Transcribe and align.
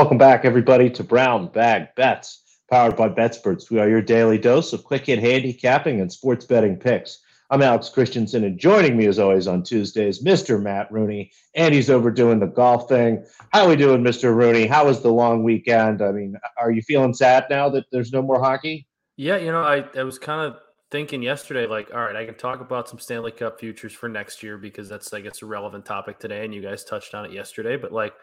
Welcome 0.00 0.16
back, 0.16 0.46
everybody, 0.46 0.88
to 0.88 1.04
Brown 1.04 1.48
Bag 1.48 1.94
Bets, 1.94 2.42
powered 2.70 2.96
by 2.96 3.10
BetSperts. 3.10 3.70
We 3.70 3.80
are 3.80 3.88
your 3.88 4.00
daily 4.00 4.38
dose 4.38 4.72
of 4.72 4.82
quick 4.82 5.04
hit 5.04 5.18
handicapping 5.18 6.00
and 6.00 6.10
sports 6.10 6.46
betting 6.46 6.78
picks. 6.78 7.18
I'm 7.50 7.60
Alex 7.60 7.90
Christensen, 7.90 8.44
and 8.44 8.58
joining 8.58 8.96
me 8.96 9.08
as 9.08 9.18
always 9.18 9.46
on 9.46 9.62
Tuesdays, 9.62 10.24
Mr. 10.24 10.60
Matt 10.60 10.90
Rooney, 10.90 11.32
and 11.54 11.74
he's 11.74 11.90
overdoing 11.90 12.40
the 12.40 12.46
golf 12.46 12.88
thing. 12.88 13.26
How 13.52 13.64
are 13.64 13.68
we 13.68 13.76
doing, 13.76 14.02
Mr. 14.02 14.34
Rooney? 14.34 14.66
How 14.66 14.86
was 14.86 15.02
the 15.02 15.12
long 15.12 15.44
weekend? 15.44 16.00
I 16.00 16.12
mean, 16.12 16.34
are 16.56 16.70
you 16.70 16.80
feeling 16.80 17.12
sad 17.12 17.44
now 17.50 17.68
that 17.68 17.84
there's 17.92 18.10
no 18.10 18.22
more 18.22 18.42
hockey? 18.42 18.88
Yeah, 19.18 19.36
you 19.36 19.52
know, 19.52 19.60
I, 19.60 19.84
I 19.94 20.02
was 20.04 20.18
kind 20.18 20.50
of 20.50 20.58
thinking 20.90 21.22
yesterday, 21.22 21.66
like, 21.66 21.92
all 21.92 22.00
right, 22.00 22.16
I 22.16 22.24
can 22.24 22.36
talk 22.36 22.62
about 22.62 22.88
some 22.88 23.00
Stanley 23.00 23.32
Cup 23.32 23.60
futures 23.60 23.92
for 23.92 24.08
next 24.08 24.42
year 24.42 24.56
because 24.56 24.88
that's, 24.88 25.12
I 25.12 25.20
guess, 25.20 25.42
a 25.42 25.46
relevant 25.46 25.84
topic 25.84 26.18
today, 26.18 26.46
and 26.46 26.54
you 26.54 26.62
guys 26.62 26.84
touched 26.84 27.14
on 27.14 27.26
it 27.26 27.32
yesterday. 27.32 27.76
But 27.76 27.92
like, 27.92 28.14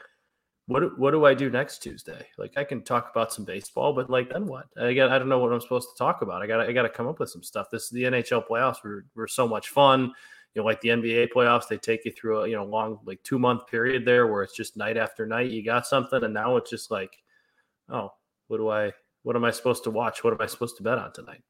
what 0.68 1.00
what 1.00 1.12
do 1.12 1.26
I 1.26 1.34
do 1.34 1.50
next 1.50 1.80
Tuesday? 1.80 2.28
Like 2.38 2.58
I 2.58 2.64
can 2.66 2.84
talk 2.84 3.10
about 3.10 3.34
some 3.34 3.46
baseball, 3.46 3.94
but 3.94 4.10
like 4.10 4.30
then 4.30 4.46
what? 4.46 4.68
I 4.78 4.90
I 4.90 4.94
don't 4.94 5.30
know 5.30 5.40
what 5.40 5.54
I'm 5.54 5.62
supposed 5.62 5.90
to 5.90 5.98
talk 5.98 6.22
about. 6.22 6.42
I 6.42 6.48
got 6.48 6.60
I 6.60 6.74
got 6.74 6.84
to 6.84 6.90
come 6.90 7.08
up 7.08 7.20
with 7.20 7.30
some 7.30 7.44
stuff. 7.44 7.70
This 7.72 7.84
is 7.84 7.90
the 7.90 8.04
NHL 8.04 8.46
playoffs 8.48 8.84
were 8.84 9.06
were 9.16 9.28
so 9.28 9.48
much 9.48 9.70
fun. 9.70 10.12
You 10.54 10.62
know, 10.62 10.66
like 10.66 10.82
the 10.82 10.90
NBA 10.90 11.30
playoffs, 11.34 11.68
they 11.70 11.78
take 11.78 12.04
you 12.04 12.12
through 12.12 12.42
a 12.42 12.50
you 12.50 12.56
know 12.56 12.66
long 12.66 13.00
like 13.06 13.24
two 13.24 13.40
month 13.40 13.68
period 13.68 14.04
there 14.04 14.28
where 14.28 14.44
it's 14.44 14.56
just 14.56 14.76
night 14.76 14.98
after 14.98 15.26
night. 15.26 15.52
You 15.52 15.64
got 15.64 15.88
something, 15.88 16.22
and 16.22 16.34
now 16.34 16.58
it's 16.58 16.70
just 16.70 16.92
like, 16.92 17.16
oh, 17.90 18.12
what 18.48 18.58
do 18.58 18.70
I 18.70 18.92
what 19.24 19.38
am 19.38 19.46
I 19.46 19.52
supposed 19.52 19.86
to 19.86 19.92
watch? 19.92 20.24
What 20.24 20.34
am 20.34 20.42
I 20.42 20.48
supposed 20.48 20.76
to 20.78 20.84
bet 20.84 20.98
on 20.98 21.14
tonight? 21.14 21.44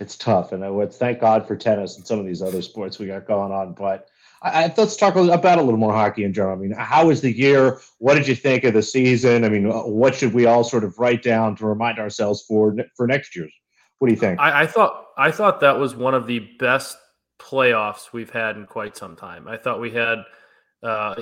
It's 0.00 0.16
tough, 0.16 0.50
and 0.50 0.64
I 0.64 0.70
would 0.70 0.92
thank 0.92 1.20
God 1.20 1.46
for 1.46 1.56
tennis 1.56 1.96
and 1.96 2.04
some 2.04 2.18
of 2.18 2.26
these 2.26 2.42
other 2.42 2.62
sports 2.62 2.98
we 2.98 3.06
got 3.06 3.26
going 3.26 3.52
on, 3.52 3.72
but 3.74 4.08
I, 4.44 4.72
let's 4.76 4.94
talk 4.96 5.16
about 5.16 5.58
a 5.58 5.62
little 5.62 5.78
more 5.78 5.94
hockey 5.94 6.22
in 6.22 6.34
general. 6.34 6.54
I 6.54 6.58
mean, 6.58 6.72
how 6.72 7.06
was 7.06 7.22
the 7.22 7.32
year? 7.32 7.80
What 7.98 8.14
did 8.14 8.28
you 8.28 8.34
think 8.34 8.64
of 8.64 8.74
the 8.74 8.82
season? 8.82 9.42
I 9.42 9.48
mean, 9.48 9.70
what 9.70 10.14
should 10.14 10.34
we 10.34 10.44
all 10.44 10.62
sort 10.62 10.84
of 10.84 10.98
write 10.98 11.22
down 11.22 11.56
to 11.56 11.66
remind 11.66 11.98
ourselves 11.98 12.44
for 12.46 12.76
for 12.94 13.06
next 13.06 13.34
year's? 13.34 13.52
What 13.98 14.08
do 14.08 14.14
you 14.14 14.20
think? 14.20 14.38
I, 14.38 14.62
I 14.62 14.66
thought 14.66 15.06
I 15.16 15.30
thought 15.30 15.60
that 15.60 15.78
was 15.78 15.96
one 15.96 16.14
of 16.14 16.26
the 16.26 16.40
best 16.58 16.98
playoffs 17.40 18.12
we've 18.12 18.30
had 18.30 18.56
in 18.56 18.66
quite 18.66 18.96
some 18.96 19.16
time. 19.16 19.48
I 19.48 19.56
thought 19.56 19.80
we 19.80 19.90
had 19.90 20.18
uh, 20.82 21.14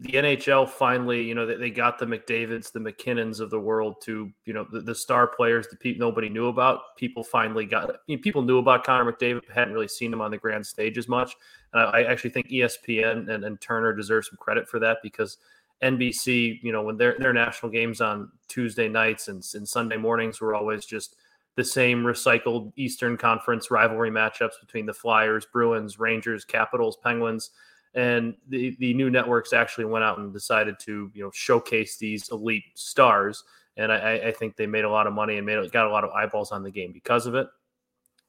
the 0.00 0.12
NHL 0.12 0.66
finally, 0.66 1.22
you 1.22 1.34
know, 1.34 1.44
they, 1.44 1.56
they 1.56 1.70
got 1.70 1.98
the 1.98 2.06
McDavids, 2.06 2.72
the 2.72 2.80
MacKinnons 2.80 3.38
of 3.38 3.50
the 3.50 3.60
world 3.60 3.96
to, 4.04 4.32
you 4.46 4.54
know, 4.54 4.66
the, 4.72 4.80
the 4.80 4.94
star 4.94 5.26
players 5.26 5.68
that 5.68 5.78
people 5.78 6.00
nobody 6.06 6.30
knew 6.30 6.46
about. 6.46 6.96
People 6.96 7.22
finally 7.22 7.66
got, 7.66 7.96
people 8.22 8.40
knew 8.40 8.58
about 8.58 8.82
Connor 8.82 9.12
McDavid, 9.12 9.42
hadn't 9.54 9.74
really 9.74 9.88
seen 9.88 10.10
him 10.10 10.22
on 10.22 10.30
the 10.30 10.38
grand 10.38 10.66
stage 10.66 10.96
as 10.96 11.06
much. 11.06 11.36
And 11.74 11.82
I, 11.82 11.84
I 11.84 12.02
actually 12.04 12.30
think 12.30 12.48
ESPN 12.48 13.28
and, 13.28 13.44
and 13.44 13.60
Turner 13.60 13.92
deserve 13.92 14.24
some 14.24 14.38
credit 14.40 14.66
for 14.66 14.78
that 14.78 14.98
because 15.02 15.36
NBC, 15.82 16.62
you 16.62 16.72
know, 16.72 16.82
when 16.82 16.96
their 16.96 17.16
their 17.18 17.34
national 17.34 17.70
games 17.70 18.00
on 18.00 18.30
Tuesday 18.48 18.88
nights 18.88 19.28
and, 19.28 19.46
and 19.54 19.68
Sunday 19.68 19.98
mornings 19.98 20.40
were 20.40 20.54
always 20.54 20.86
just 20.86 21.16
the 21.56 21.64
same 21.64 22.04
recycled 22.04 22.72
Eastern 22.76 23.18
Conference 23.18 23.70
rivalry 23.70 24.10
matchups 24.10 24.60
between 24.60 24.86
the 24.86 24.94
Flyers, 24.94 25.46
Bruins, 25.52 25.98
Rangers, 25.98 26.44
Capitals, 26.44 26.96
Penguins 27.02 27.50
and 27.94 28.34
the 28.48 28.76
the 28.78 28.94
new 28.94 29.10
networks 29.10 29.52
actually 29.52 29.84
went 29.84 30.04
out 30.04 30.18
and 30.18 30.32
decided 30.32 30.78
to 30.80 31.10
you 31.14 31.24
know 31.24 31.30
showcase 31.32 31.96
these 31.96 32.28
elite 32.30 32.64
stars. 32.74 33.44
And 33.76 33.92
I, 33.92 34.14
I 34.14 34.32
think 34.32 34.56
they 34.56 34.66
made 34.66 34.84
a 34.84 34.90
lot 34.90 35.06
of 35.06 35.12
money 35.12 35.36
and 35.38 35.46
made 35.46 35.70
got 35.72 35.86
a 35.86 35.90
lot 35.90 36.04
of 36.04 36.10
eyeballs 36.10 36.52
on 36.52 36.62
the 36.62 36.70
game 36.70 36.92
because 36.92 37.26
of 37.26 37.34
it. 37.34 37.46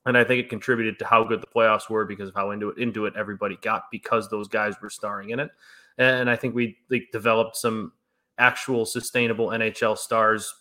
And 0.06 0.18
I 0.18 0.24
think 0.24 0.40
it 0.40 0.50
contributed 0.50 0.98
to 1.00 1.06
how 1.06 1.24
good 1.24 1.42
the 1.42 1.48
playoffs 1.48 1.90
were 1.90 2.06
because 2.06 2.30
of 2.30 2.36
how 2.36 2.52
into 2.52 2.70
it 2.70 2.78
into 2.78 3.06
it 3.06 3.16
everybody 3.16 3.58
got 3.62 3.84
because 3.92 4.30
those 4.30 4.48
guys 4.48 4.76
were 4.82 4.90
starring 4.90 5.32
in 5.32 5.40
it. 5.40 5.52
And 5.98 6.30
I 6.30 6.36
think 6.36 6.56
we 6.56 6.78
like, 6.90 7.10
developed 7.12 7.58
some 7.58 7.92
actual 8.38 8.86
sustainable 8.86 9.48
NHL 9.48 9.98
stars 9.98 10.54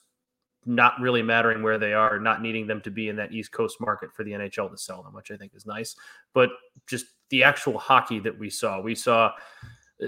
not 0.67 1.01
really 1.01 1.23
mattering 1.23 1.63
where 1.63 1.79
they 1.79 1.95
are, 1.95 2.19
not 2.19 2.43
needing 2.43 2.67
them 2.67 2.81
to 2.83 2.91
be 2.91 3.09
in 3.09 3.17
that 3.17 3.33
East 3.33 3.53
Coast 3.53 3.81
market 3.81 4.13
for 4.13 4.25
the 4.25 4.33
NHL 4.33 4.71
to 4.71 4.77
sell 4.77 5.03
them, 5.03 5.15
which 5.15 5.31
I 5.31 5.37
think 5.37 5.53
is 5.55 5.65
nice. 5.65 5.97
But 6.35 6.51
just 6.87 7.07
the 7.31 7.43
actual 7.43 7.79
hockey 7.79 8.19
that 8.21 8.39
we 8.39 8.51
saw, 8.51 8.81
we 8.81 8.95
saw, 8.95 9.33
uh, 10.03 10.07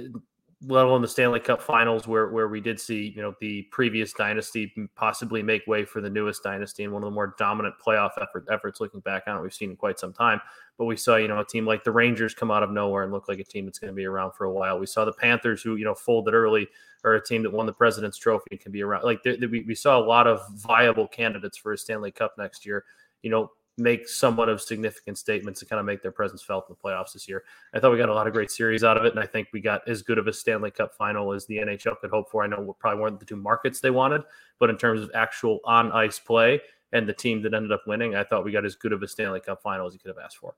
let 0.65 0.85
alone 0.85 1.03
the 1.03 1.09
Stanley 1.09 1.41
Cup 1.41 1.61
Finals, 1.61 2.07
where 2.07 2.29
where 2.29 2.47
we 2.47 2.61
did 2.61 2.79
see, 2.79 3.13
you 3.17 3.21
know, 3.21 3.35
the 3.41 3.63
previous 3.73 4.13
dynasty 4.13 4.73
possibly 4.95 5.43
make 5.43 5.67
way 5.67 5.85
for 5.85 6.01
the 6.01 6.11
newest 6.11 6.45
dynasty 6.45 6.85
and 6.85 6.93
one 6.93 7.03
of 7.03 7.09
the 7.09 7.15
more 7.15 7.35
dominant 7.37 7.75
playoff 7.85 8.11
effort, 8.21 8.47
efforts. 8.49 8.81
Looking 8.81 9.01
back 9.01 9.25
on 9.27 9.39
it, 9.39 9.43
we've 9.43 9.53
seen 9.53 9.71
in 9.71 9.77
quite 9.77 9.99
some 9.99 10.13
time. 10.13 10.41
But 10.79 10.85
we 10.85 10.97
saw, 10.97 11.17
you 11.17 11.27
know, 11.27 11.41
a 11.41 11.45
team 11.45 11.67
like 11.67 11.83
the 11.83 11.91
Rangers 11.91 12.33
come 12.33 12.53
out 12.53 12.63
of 12.63 12.71
nowhere 12.71 13.03
and 13.03 13.13
look 13.13 13.29
like 13.29 13.41
a 13.41 13.45
team 13.45 13.65
that's 13.65 13.81
going 13.81 13.93
to 13.93 13.97
be 13.97 14.05
around 14.05 14.33
for 14.33 14.45
a 14.45 14.53
while. 14.53 14.79
We 14.79 14.87
saw 14.87 15.05
the 15.05 15.13
Panthers, 15.13 15.63
who 15.63 15.75
you 15.77 15.85
know 15.85 15.95
folded 15.95 16.33
early 16.33 16.69
or 17.05 17.15
a 17.15 17.25
team 17.25 17.43
that 17.43 17.53
won 17.53 17.67
the 17.67 17.73
President's 17.73 18.17
Trophy 18.17 18.47
and 18.53 18.61
can 18.61 18.71
be 18.71 18.83
around. 18.83 19.03
Like 19.03 19.25
we, 19.25 19.65
we 19.67 19.75
saw 19.75 19.99
a 19.99 20.05
lot 20.05 20.29
of 20.29 20.41
viable 20.55 21.09
candidates 21.09 21.59
for 21.59 21.73
a 21.73 21.79
Stanley 21.79 22.13
Cup 22.13 22.35
next 22.39 22.65
year. 22.65 22.85
You 23.23 23.31
know, 23.31 23.51
make 23.79 24.09
somewhat 24.09 24.49
of 24.49 24.61
significant 24.61 25.17
statements 25.19 25.61
and 25.61 25.69
kind 25.69 25.81
of 25.81 25.87
make 25.87 26.03
their 26.03 26.13
presence 26.13 26.43
felt 26.43 26.67
in 26.69 26.77
the 26.77 26.89
playoffs 26.89 27.13
this 27.13 27.29
year. 27.29 27.45
I 27.75 27.81
thought 27.81 27.91
we 27.91 27.99
got 27.99 28.09
a 28.09 28.15
lot 28.15 28.27
of 28.27 28.33
great 28.33 28.51
series 28.51 28.85
out 28.85 28.97
of 28.97 29.05
it, 29.05 29.13
and 29.13 29.21
I 29.21 29.27
think 29.27 29.49
we 29.53 29.61
got 29.61 29.87
as 29.89 30.03
good 30.03 30.19
of 30.19 30.27
a 30.27 30.33
Stanley 30.33 30.71
Cup 30.71 30.95
final 30.95 31.33
as 31.33 31.47
the 31.47 31.57
NHL 31.57 31.99
could 32.01 32.11
hope 32.11 32.31
for. 32.31 32.45
I 32.45 32.47
know 32.47 32.61
we 32.61 32.73
probably 32.79 33.01
weren't 33.01 33.21
the 33.21 33.27
two 33.27 33.37
markets 33.37 33.81
they 33.81 33.91
wanted, 33.91 34.23
but 34.59 34.71
in 34.71 34.77
terms 34.77 35.03
of 35.03 35.11
actual 35.15 35.61
on 35.65 35.91
ice 35.93 36.19
play 36.19 36.61
and 36.93 37.09
the 37.09 37.15
team 37.15 37.43
that 37.43 37.55
ended 37.55 37.73
up 37.73 37.83
winning, 37.87 38.15
I 38.15 38.25
thought 38.25 38.45
we 38.45 38.53
got 38.53 38.65
as 38.65 38.77
good 38.77 38.93
of 38.93 39.03
a 39.03 39.09
Stanley 39.09 39.41
Cup 39.41 39.63
final 39.63 39.87
as 39.87 39.95
you 39.95 40.01
could 40.01 40.15
have 40.15 40.23
asked 40.23 40.37
for 40.37 40.55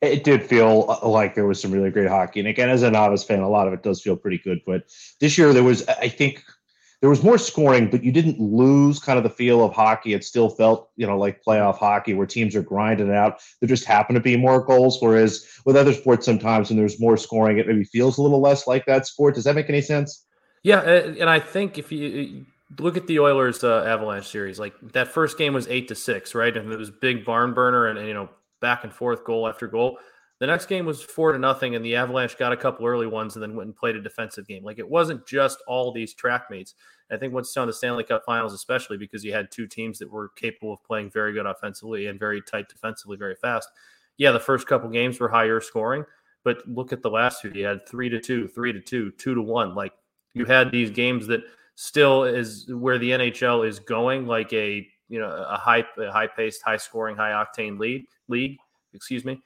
it 0.00 0.22
did 0.24 0.42
feel 0.44 0.86
uh, 0.88 1.08
like 1.08 1.34
there 1.34 1.46
was 1.46 1.60
some 1.60 1.72
really 1.72 1.90
great 1.90 2.08
hockey. 2.08 2.40
And 2.40 2.48
again, 2.48 2.68
as 2.68 2.82
a 2.82 2.90
novice 2.90 3.24
fan, 3.24 3.40
a 3.40 3.48
lot 3.48 3.66
of 3.66 3.72
it 3.72 3.82
does 3.82 4.00
feel 4.00 4.16
pretty 4.16 4.38
good. 4.38 4.60
But 4.64 4.84
this 5.20 5.36
year, 5.36 5.52
there 5.52 5.64
was, 5.64 5.86
I 5.88 6.08
think, 6.08 6.44
there 7.00 7.10
was 7.10 7.22
more 7.22 7.38
scoring, 7.38 7.90
but 7.90 8.02
you 8.02 8.10
didn't 8.10 8.40
lose 8.40 8.98
kind 8.98 9.18
of 9.18 9.22
the 9.22 9.30
feel 9.30 9.64
of 9.64 9.72
hockey. 9.72 10.14
It 10.14 10.24
still 10.24 10.48
felt, 10.48 10.90
you 10.96 11.06
know, 11.06 11.16
like 11.16 11.42
playoff 11.44 11.78
hockey 11.78 12.14
where 12.14 12.26
teams 12.26 12.56
are 12.56 12.62
grinding 12.62 13.08
it 13.08 13.14
out. 13.14 13.40
There 13.60 13.68
just 13.68 13.84
happen 13.84 14.14
to 14.14 14.20
be 14.20 14.36
more 14.36 14.60
goals. 14.64 14.98
Whereas 15.00 15.46
with 15.64 15.76
other 15.76 15.92
sports, 15.92 16.26
sometimes 16.26 16.70
when 16.70 16.78
there's 16.78 17.00
more 17.00 17.16
scoring, 17.16 17.58
it 17.58 17.68
maybe 17.68 17.84
feels 17.84 18.18
a 18.18 18.22
little 18.22 18.40
less 18.40 18.66
like 18.66 18.84
that 18.86 19.06
sport. 19.06 19.36
Does 19.36 19.44
that 19.44 19.54
make 19.54 19.68
any 19.68 19.80
sense? 19.80 20.26
Yeah, 20.64 20.80
and 20.80 21.30
I 21.30 21.38
think 21.38 21.78
if 21.78 21.92
you 21.92 22.46
look 22.78 22.96
at 22.96 23.06
the 23.06 23.20
Oilers 23.20 23.62
uh, 23.62 23.84
Avalanche 23.84 24.28
series, 24.28 24.58
like 24.58 24.74
that 24.92 25.08
first 25.08 25.38
game 25.38 25.54
was 25.54 25.68
eight 25.68 25.86
to 25.88 25.94
six, 25.94 26.34
right? 26.34 26.54
And 26.54 26.72
it 26.72 26.78
was 26.78 26.90
big 26.90 27.24
barn 27.24 27.54
burner, 27.54 27.86
and, 27.86 27.96
and 27.96 28.08
you 28.08 28.14
know 28.14 28.28
back 28.60 28.82
and 28.82 28.92
forth, 28.92 29.24
goal 29.24 29.48
after 29.48 29.68
goal. 29.68 29.98
The 30.40 30.46
next 30.46 30.66
game 30.66 30.86
was 30.86 31.02
four 31.02 31.32
to 31.32 31.38
nothing, 31.38 31.74
and 31.74 31.84
the 31.84 31.96
Avalanche 31.96 32.38
got 32.38 32.52
a 32.52 32.56
couple 32.56 32.86
early 32.86 33.08
ones 33.08 33.34
and 33.34 33.42
then 33.42 33.56
went 33.56 33.66
and 33.66 33.76
played 33.76 33.96
a 33.96 34.00
defensive 34.00 34.46
game. 34.46 34.62
Like 34.62 34.78
it 34.78 34.88
wasn't 34.88 35.26
just 35.26 35.62
all 35.66 35.90
these 35.90 36.14
track 36.14 36.44
mates. 36.48 36.74
I 37.10 37.16
think 37.16 37.34
what's 37.34 37.56
on 37.56 37.66
the 37.66 37.72
Stanley 37.72 38.04
Cup 38.04 38.22
Finals, 38.24 38.52
especially 38.52 38.98
because 38.98 39.24
you 39.24 39.32
had 39.32 39.50
two 39.50 39.66
teams 39.66 39.98
that 39.98 40.10
were 40.10 40.28
capable 40.36 40.72
of 40.72 40.84
playing 40.84 41.10
very 41.10 41.32
good 41.32 41.46
offensively 41.46 42.06
and 42.06 42.20
very 42.20 42.40
tight 42.42 42.68
defensively, 42.68 43.16
very 43.16 43.34
fast. 43.34 43.68
Yeah, 44.16 44.30
the 44.30 44.40
first 44.40 44.66
couple 44.66 44.88
games 44.90 45.18
were 45.18 45.28
higher 45.28 45.60
scoring, 45.60 46.04
but 46.44 46.58
look 46.68 46.92
at 46.92 47.02
the 47.02 47.10
last 47.10 47.42
two. 47.42 47.50
You 47.54 47.64
had 47.64 47.88
three 47.88 48.08
to 48.08 48.20
two, 48.20 48.46
three 48.48 48.72
to 48.72 48.80
two, 48.80 49.10
two 49.12 49.34
to 49.34 49.42
one. 49.42 49.74
Like 49.74 49.92
you 50.34 50.44
had 50.44 50.70
these 50.70 50.90
games 50.90 51.26
that 51.28 51.42
still 51.74 52.24
is 52.24 52.66
where 52.72 52.98
the 52.98 53.10
NHL 53.10 53.66
is 53.66 53.80
going, 53.80 54.26
like 54.26 54.52
a 54.52 54.86
you 55.08 55.18
know 55.18 55.30
a 55.30 55.56
high 55.56 55.84
a 55.98 56.12
high 56.12 56.26
paced, 56.28 56.62
high 56.62 56.76
scoring, 56.76 57.16
high 57.16 57.30
octane 57.32 57.78
lead 57.78 58.06
league. 58.28 58.58
Excuse 58.92 59.24
me. 59.24 59.42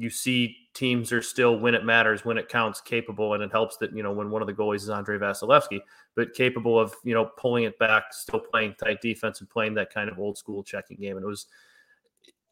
You 0.00 0.10
see 0.10 0.56
teams 0.72 1.12
are 1.12 1.20
still 1.20 1.58
when 1.58 1.74
it 1.74 1.84
matters, 1.84 2.24
when 2.24 2.38
it 2.38 2.48
counts, 2.48 2.80
capable, 2.80 3.34
and 3.34 3.42
it 3.42 3.50
helps 3.50 3.76
that 3.78 3.94
you 3.94 4.02
know 4.02 4.12
when 4.12 4.30
one 4.30 4.40
of 4.40 4.48
the 4.48 4.54
goalies 4.54 4.76
is 4.76 4.90
Andrei 4.90 5.18
Vasilevskiy, 5.18 5.80
but 6.16 6.32
capable 6.34 6.78
of 6.78 6.94
you 7.04 7.14
know 7.14 7.26
pulling 7.36 7.64
it 7.64 7.78
back, 7.78 8.12
still 8.12 8.40
playing 8.40 8.74
tight 8.82 9.00
defense 9.00 9.40
and 9.40 9.50
playing 9.50 9.74
that 9.74 9.92
kind 9.92 10.08
of 10.08 10.18
old 10.18 10.38
school 10.38 10.62
checking 10.62 10.96
game. 10.96 11.16
And 11.16 11.24
it 11.24 11.28
was 11.28 11.46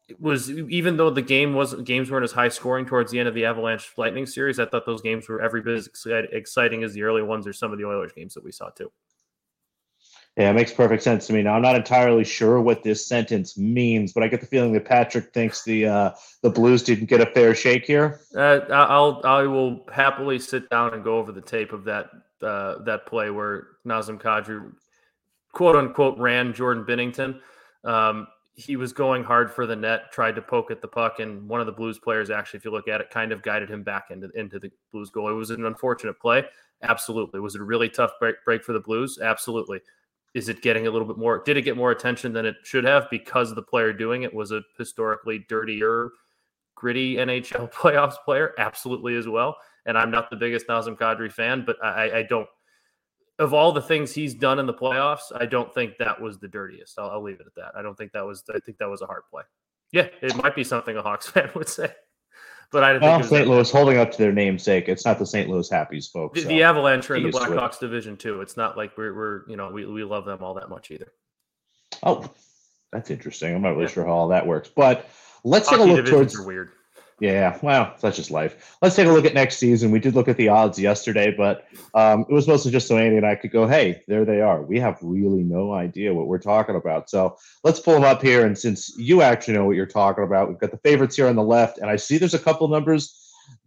it 0.07 0.19
was 0.19 0.51
even 0.51 0.97
though 0.97 1.09
the 1.09 1.21
game 1.21 1.53
wasn't 1.53 1.85
games 1.85 2.11
weren't 2.11 2.23
as 2.23 2.31
high 2.31 2.49
scoring 2.49 2.85
towards 2.85 3.11
the 3.11 3.19
end 3.19 3.27
of 3.27 3.35
the 3.35 3.45
Avalanche 3.45 3.93
Lightning 3.97 4.25
series, 4.25 4.59
I 4.59 4.65
thought 4.65 4.85
those 4.85 5.01
games 5.01 5.27
were 5.27 5.41
every 5.41 5.61
bit 5.61 5.77
as 5.77 5.89
exciting 6.31 6.83
as 6.83 6.93
the 6.93 7.03
early 7.03 7.21
ones 7.21 7.47
or 7.47 7.53
some 7.53 7.71
of 7.71 7.77
the 7.77 7.85
Oilers 7.85 8.11
games 8.13 8.33
that 8.33 8.43
we 8.43 8.51
saw 8.51 8.69
too. 8.69 8.91
Yeah, 10.37 10.51
it 10.51 10.53
makes 10.53 10.71
perfect 10.71 11.03
sense 11.03 11.27
to 11.27 11.33
me. 11.33 11.41
Now 11.41 11.55
I'm 11.55 11.61
not 11.61 11.75
entirely 11.75 12.23
sure 12.23 12.61
what 12.61 12.81
this 12.81 13.05
sentence 13.05 13.57
means, 13.57 14.13
but 14.13 14.23
I 14.23 14.27
get 14.27 14.39
the 14.39 14.47
feeling 14.47 14.71
that 14.73 14.85
Patrick 14.85 15.33
thinks 15.33 15.63
the 15.63 15.85
uh, 15.85 16.11
the 16.43 16.49
Blues 16.49 16.81
didn't 16.81 17.07
get 17.07 17.19
a 17.19 17.25
fair 17.25 17.53
shake 17.53 17.85
here. 17.85 18.21
Uh, 18.33 18.59
I'll 18.71 19.21
I 19.25 19.43
will 19.43 19.85
happily 19.91 20.39
sit 20.39 20.69
down 20.69 20.93
and 20.93 21.03
go 21.03 21.17
over 21.17 21.33
the 21.33 21.41
tape 21.41 21.73
of 21.73 21.83
that 21.85 22.09
uh, 22.41 22.81
that 22.83 23.05
play 23.05 23.31
where 23.31 23.67
Nazem 23.85 24.21
Kadri, 24.21 24.71
quote 25.51 25.75
unquote, 25.75 26.17
ran 26.17 26.53
Jordan 26.53 26.85
Binnington. 26.85 27.41
Um, 27.83 28.27
he 28.53 28.77
was 28.77 28.93
going 28.93 29.23
hard 29.23 29.51
for 29.51 29.65
the 29.65 29.75
net, 29.75 30.11
tried 30.11 30.35
to 30.35 30.41
poke 30.41 30.71
at 30.71 30.81
the 30.81 30.87
puck, 30.87 31.19
and 31.19 31.49
one 31.49 31.59
of 31.59 31.65
the 31.65 31.71
Blues 31.73 31.99
players, 31.99 32.29
actually, 32.29 32.59
if 32.59 32.65
you 32.65 32.71
look 32.71 32.87
at 32.87 33.01
it, 33.01 33.09
kind 33.09 33.31
of 33.33 33.41
guided 33.41 33.69
him 33.69 33.83
back 33.83 34.05
into 34.09 34.29
into 34.35 34.57
the 34.57 34.71
Blues 34.93 35.09
goal. 35.09 35.29
It 35.29 35.33
was 35.33 35.49
an 35.49 35.65
unfortunate 35.65 36.17
play, 36.17 36.45
absolutely. 36.81 37.41
Was 37.41 37.55
it 37.55 37.61
a 37.61 37.65
really 37.65 37.89
tough 37.89 38.11
break 38.21 38.35
break 38.45 38.63
for 38.63 38.71
the 38.71 38.79
Blues? 38.79 39.19
Absolutely 39.21 39.81
is 40.33 40.49
it 40.49 40.61
getting 40.61 40.87
a 40.87 40.91
little 40.91 41.07
bit 41.07 41.17
more 41.17 41.41
did 41.43 41.57
it 41.57 41.63
get 41.63 41.77
more 41.77 41.91
attention 41.91 42.33
than 42.33 42.45
it 42.45 42.55
should 42.63 42.83
have 42.83 43.07
because 43.09 43.53
the 43.53 43.61
player 43.61 43.93
doing 43.93 44.23
it 44.23 44.33
was 44.33 44.51
a 44.51 44.61
historically 44.77 45.45
dirtier 45.49 46.09
gritty 46.75 47.15
nhl 47.15 47.71
playoffs 47.73 48.15
player 48.23 48.53
absolutely 48.57 49.15
as 49.15 49.27
well 49.27 49.55
and 49.85 49.97
i'm 49.97 50.11
not 50.11 50.29
the 50.29 50.35
biggest 50.35 50.67
nazem 50.67 50.97
kadri 50.97 51.31
fan 51.31 51.63
but 51.65 51.83
i, 51.83 52.19
I 52.19 52.23
don't 52.23 52.47
of 53.39 53.53
all 53.53 53.71
the 53.71 53.81
things 53.81 54.13
he's 54.13 54.33
done 54.33 54.59
in 54.59 54.65
the 54.65 54.73
playoffs, 54.73 55.31
I 55.33 55.45
don't 55.45 55.73
think 55.73 55.97
that 55.97 56.21
was 56.21 56.37
the 56.39 56.47
dirtiest. 56.49 56.99
I'll, 56.99 57.09
I'll 57.09 57.23
leave 57.23 57.39
it 57.39 57.47
at 57.47 57.55
that. 57.55 57.71
I 57.75 57.81
don't 57.81 57.97
think 57.97 58.11
that 58.11 58.25
was. 58.25 58.43
I 58.53 58.59
think 58.59 58.77
that 58.77 58.89
was 58.89 59.01
a 59.01 59.05
hard 59.05 59.23
play. 59.31 59.43
Yeah, 59.91 60.07
it 60.21 60.35
might 60.35 60.55
be 60.55 60.63
something 60.63 60.95
a 60.97 61.01
Hawks 61.01 61.27
fan 61.31 61.49
would 61.55 61.69
say. 61.69 61.91
But 62.71 62.83
I 62.83 62.97
well, 62.97 63.17
think 63.19 63.29
St. 63.29 63.47
Louis 63.47 63.71
holding 63.71 63.97
up 63.97 64.11
to 64.11 64.17
their 64.17 64.31
namesake. 64.31 64.89
It's 64.89 65.03
not 65.03 65.17
the 65.17 65.25
St. 65.25 65.49
Louis 65.49 65.67
Happies, 65.69 66.11
folks. 66.11 66.35
The, 66.35 66.43
so 66.43 66.47
the 66.49 66.63
Avalanche 66.63 67.09
are 67.09 67.15
in 67.15 67.23
the 67.23 67.31
Blackhawks 67.31 67.79
division 67.79 68.15
too. 68.15 68.41
It's 68.41 68.57
not 68.57 68.77
like 68.77 68.95
we're, 68.95 69.13
we're 69.15 69.49
you 69.49 69.57
know 69.57 69.71
we, 69.71 69.85
we 69.85 70.03
love 70.03 70.25
them 70.25 70.43
all 70.43 70.53
that 70.55 70.69
much 70.69 70.91
either. 70.91 71.11
Oh, 72.03 72.29
that's 72.91 73.09
interesting. 73.09 73.55
I'm 73.55 73.63
not 73.63 73.71
really 73.71 73.83
yeah. 73.83 73.89
sure 73.89 74.05
how 74.05 74.11
all 74.11 74.27
that 74.27 74.45
works, 74.45 74.69
but 74.75 75.09
let's 75.43 75.67
Hockey 75.67 75.83
take 75.83 75.91
a 75.91 75.93
look 75.95 76.05
towards. 76.05 76.39
Are 76.39 76.45
weird. 76.45 76.71
Yeah, 77.19 77.57
well, 77.61 77.95
that's 77.99 78.15
just 78.15 78.31
life. 78.31 78.77
Let's 78.81 78.95
take 78.95 79.07
a 79.07 79.11
look 79.11 79.25
at 79.25 79.33
next 79.33 79.57
season. 79.57 79.91
We 79.91 79.99
did 79.99 80.15
look 80.15 80.29
at 80.29 80.37
the 80.37 80.47
odds 80.47 80.79
yesterday, 80.79 81.33
but 81.35 81.67
um, 81.93 82.25
it 82.29 82.33
was 82.33 82.47
mostly 82.47 82.71
just 82.71 82.87
so 82.87 82.97
Andy 82.97 83.17
and 83.17 83.25
I 83.25 83.35
could 83.35 83.51
go, 83.51 83.67
hey, 83.67 84.03
there 84.07 84.23
they 84.23 84.39
are. 84.39 84.61
We 84.61 84.79
have 84.79 84.97
really 85.01 85.43
no 85.43 85.73
idea 85.73 86.13
what 86.13 86.27
we're 86.27 86.39
talking 86.39 86.75
about. 86.75 87.09
So 87.09 87.37
let's 87.63 87.79
pull 87.81 87.95
them 87.95 88.03
up 88.03 88.21
here. 88.21 88.45
And 88.45 88.57
since 88.57 88.97
you 88.97 89.21
actually 89.21 89.55
know 89.55 89.65
what 89.65 89.75
you're 89.75 89.85
talking 89.85 90.23
about, 90.23 90.47
we've 90.47 90.59
got 90.59 90.71
the 90.71 90.77
favorites 90.77 91.17
here 91.17 91.27
on 91.27 91.35
the 91.35 91.43
left, 91.43 91.77
and 91.79 91.89
I 91.89 91.97
see 91.97 92.17
there's 92.17 92.33
a 92.33 92.39
couple 92.39 92.67
numbers 92.69 93.15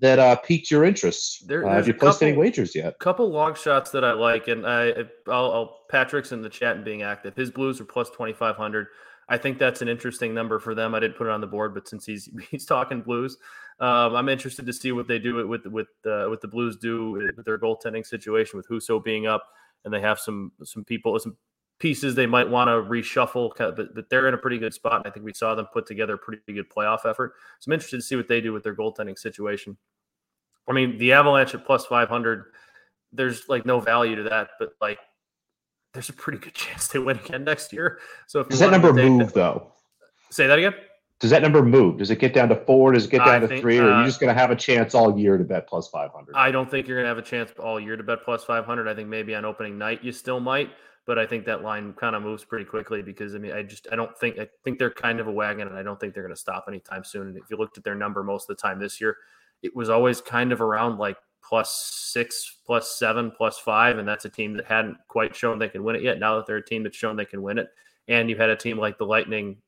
that 0.00 0.19
uh, 0.19 0.37
piqued 0.37 0.70
your 0.70 0.84
interest. 0.84 1.46
There, 1.46 1.66
uh, 1.66 1.75
have 1.75 1.87
you 1.87 1.94
placed 1.94 2.20
couple, 2.20 2.28
any 2.28 2.37
wagers 2.37 2.75
yet? 2.75 2.87
A 2.87 3.05
couple 3.05 3.31
long 3.31 3.55
shots 3.55 3.90
that 3.90 4.05
I 4.05 4.12
like, 4.12 4.48
and 4.48 4.66
I, 4.66 4.93
I'll, 5.28 5.52
I'll 5.52 5.81
Patrick's 5.90 6.32
in 6.32 6.40
the 6.40 6.48
chat 6.48 6.76
and 6.76 6.84
being 6.84 7.02
active. 7.02 7.37
His 7.37 7.50
Blues 7.50 7.81
are 7.81 7.84
plus 7.84 8.08
twenty 8.10 8.32
five 8.32 8.56
hundred. 8.56 8.87
I 9.28 9.38
think 9.38 9.58
that's 9.58 9.82
an 9.82 9.88
interesting 9.88 10.34
number 10.34 10.58
for 10.58 10.74
them. 10.74 10.94
I 10.94 11.00
didn't 11.00 11.16
put 11.16 11.26
it 11.26 11.30
on 11.30 11.40
the 11.40 11.46
board, 11.46 11.74
but 11.74 11.88
since 11.88 12.04
he's 12.04 12.28
he's 12.50 12.66
talking 12.66 13.02
Blues, 13.02 13.36
um, 13.80 14.14
I'm 14.14 14.28
interested 14.28 14.66
to 14.66 14.72
see 14.72 14.92
what 14.92 15.08
they 15.08 15.19
do 15.19 15.46
with 15.46 15.66
with 15.66 15.88
uh, 16.06 16.28
with 16.30 16.40
the 16.40 16.48
Blues 16.48 16.76
do 16.76 17.12
with 17.12 17.44
their 17.44 17.58
goaltending 17.58 18.06
situation 18.06 18.56
with 18.56 18.69
Husso 18.69 19.02
being 19.02 19.26
up, 19.26 19.48
and 19.84 19.92
they 19.92 20.00
have 20.00 20.19
some 20.19 20.52
some 20.64 20.84
people 20.84 21.19
some 21.19 21.36
pieces 21.82 22.14
they 22.14 22.26
might 22.26 22.48
want 22.48 22.69
to 22.69 22.74
reshuffle, 22.74 23.50
but, 23.58 23.92
but 23.92 24.08
they're 24.08 24.28
in 24.28 24.34
a 24.34 24.38
pretty 24.38 24.56
good 24.56 24.72
spot. 24.72 24.98
And 24.98 25.06
I 25.06 25.10
think 25.10 25.26
we 25.26 25.32
saw 25.32 25.56
them 25.56 25.66
put 25.72 25.84
together 25.84 26.14
a 26.14 26.19
pretty 26.19 26.40
good 26.46 26.70
playoff 26.70 27.04
effort. 27.04 27.34
So 27.58 27.69
I'm 27.69 27.72
interested 27.72 27.96
to 27.96 28.02
see 28.02 28.14
what 28.14 28.28
they 28.28 28.40
do 28.40 28.52
with 28.52 28.62
their 28.62 28.76
goaltending 28.76 29.19
situation. 29.19 29.76
I 30.69 30.72
mean, 30.74 30.96
the 30.96 31.12
Avalanche 31.12 31.56
at 31.56 31.66
plus 31.66 31.86
500, 31.86 32.44
there's 33.12 33.48
like 33.48 33.66
no 33.66 33.80
value 33.80 34.14
to 34.14 34.22
that, 34.22 34.50
but 34.60 34.74
like 34.80 35.00
there's 35.93 36.09
a 36.09 36.12
pretty 36.12 36.39
good 36.39 36.55
chance 36.55 36.89
they 36.89 36.99
win 36.99 37.19
again 37.19 37.44
next 37.44 37.73
year. 37.73 37.99
So 38.27 38.41
if 38.41 38.49
does 38.49 38.61
that 38.61 38.71
number 38.71 38.93
move 38.93 39.29
that, 39.29 39.35
though? 39.35 39.73
Say 40.31 40.47
that 40.47 40.59
again. 40.59 40.75
Does 41.21 41.31
that 41.31 41.43
number 41.43 41.62
move? 41.62 41.99
Does 41.99 42.11
it 42.11 42.19
get 42.19 42.35
down 42.35 42.49
to 42.49 42.56
four? 42.56 42.93
Does 42.93 43.05
it 43.05 43.11
get 43.11 43.19
down 43.19 43.37
I 43.37 43.39
to 43.39 43.49
think, 43.49 43.61
three? 43.61 43.79
Or 43.79 43.85
are 43.85 43.99
you 43.99 44.03
uh, 44.03 44.05
just 44.05 44.19
going 44.19 44.35
to 44.35 44.39
have 44.39 44.50
a 44.50 44.56
chance 44.56 44.93
all 44.93 45.17
year 45.17 45.39
to 45.39 45.44
bet 45.44 45.69
plus 45.69 45.87
500? 45.87 46.35
I 46.35 46.50
don't 46.50 46.69
think 46.69 46.89
you're 46.89 46.97
going 46.97 47.05
to 47.05 47.09
have 47.09 47.19
a 47.19 47.23
chance 47.23 47.53
all 47.61 47.79
year 47.79 47.97
to 47.97 48.03
bet 48.03 48.25
plus 48.25 48.43
500. 48.43 48.89
I 48.89 48.94
think 48.94 49.09
maybe 49.09 49.33
on 49.37 49.44
opening 49.44 49.79
night 49.79 50.03
you 50.03 50.11
still 50.11 50.41
might, 50.41 50.71
but 51.06 51.21
I 51.21 51.27
think 51.27 51.44
that 51.47 51.62
line 51.62 51.93
kind 51.93 52.17
of 52.17 52.25
moves 52.25 52.44
pretty 52.44 52.65
quickly 52.65 53.03
because 53.03 53.37
I 53.37 53.39
mean, 53.39 53.53
I 53.53 53.62
just 53.62 53.87
I 53.93 53.94
don't 53.94 54.19
think 54.19 54.41
I 54.41 54.49
think 54.65 54.81
they're 54.81 54.91
kind 54.91 55.21
of 55.21 55.29
a 55.29 55.33
wagon, 55.33 55.69
and 55.69 55.79
I 55.79 55.85
don't 55.85 56.00
think 56.00 56.12
they're 56.12 56.25
going 56.25 56.35
to 56.35 56.41
stop 56.41 56.65
anytime 56.67 57.05
soon. 57.05 57.29
And 57.29 57.37
if 57.37 57.44
you 57.50 57.56
looked 57.56 57.79
at 57.79 57.85
their 57.85 57.94
number 57.94 58.25
most 58.25 58.50
of 58.50 58.56
the 58.56 58.61
time 58.61 58.81
this 58.81 59.00
year, 59.00 59.17
it 59.62 59.77
was 59.77 59.91
always 59.91 60.21
kind 60.21 60.50
of 60.50 60.61
around 60.61 60.99
like 60.99 61.19
plus 61.52 62.08
six, 62.10 62.60
plus 62.64 62.99
seven, 62.99 63.31
plus 63.31 63.58
five, 63.58 63.99
and 63.99 64.08
that's 64.08 64.25
a 64.25 64.31
team 64.31 64.56
that 64.56 64.64
hadn't 64.64 64.96
quite 65.06 65.37
shown 65.37 65.58
they 65.58 65.69
can 65.69 65.84
win 65.84 65.94
it 65.94 66.02
yet. 66.02 66.19
Now 66.19 66.37
that 66.37 66.46
they're 66.46 66.56
a 66.56 66.64
team 66.64 66.82
that's 66.82 66.96
shown 66.96 67.14
they 67.14 67.26
can 67.26 67.43
win 67.43 67.58
it, 67.58 67.69
and 68.08 68.31
you 68.31 68.38
had 68.38 68.49
a 68.49 68.56
team 68.56 68.78
like 68.78 68.96
the 68.96 69.04
Lightning 69.04 69.58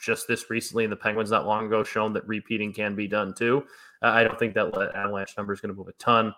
just 0.00 0.28
this 0.28 0.50
recently, 0.50 0.84
and 0.84 0.92
the 0.92 0.96
Penguins 0.96 1.32
not 1.32 1.44
long 1.44 1.66
ago 1.66 1.82
shown 1.82 2.12
that 2.12 2.24
repeating 2.28 2.72
can 2.72 2.94
be 2.94 3.08
done 3.08 3.34
too. 3.34 3.64
Uh, 4.00 4.10
I 4.10 4.22
don't 4.22 4.38
think 4.38 4.54
that 4.54 4.68
Avalanche 4.94 5.36
number 5.36 5.52
is 5.52 5.60
going 5.60 5.74
to 5.74 5.76
move 5.76 5.88
a 5.88 5.92
ton. 5.94 6.32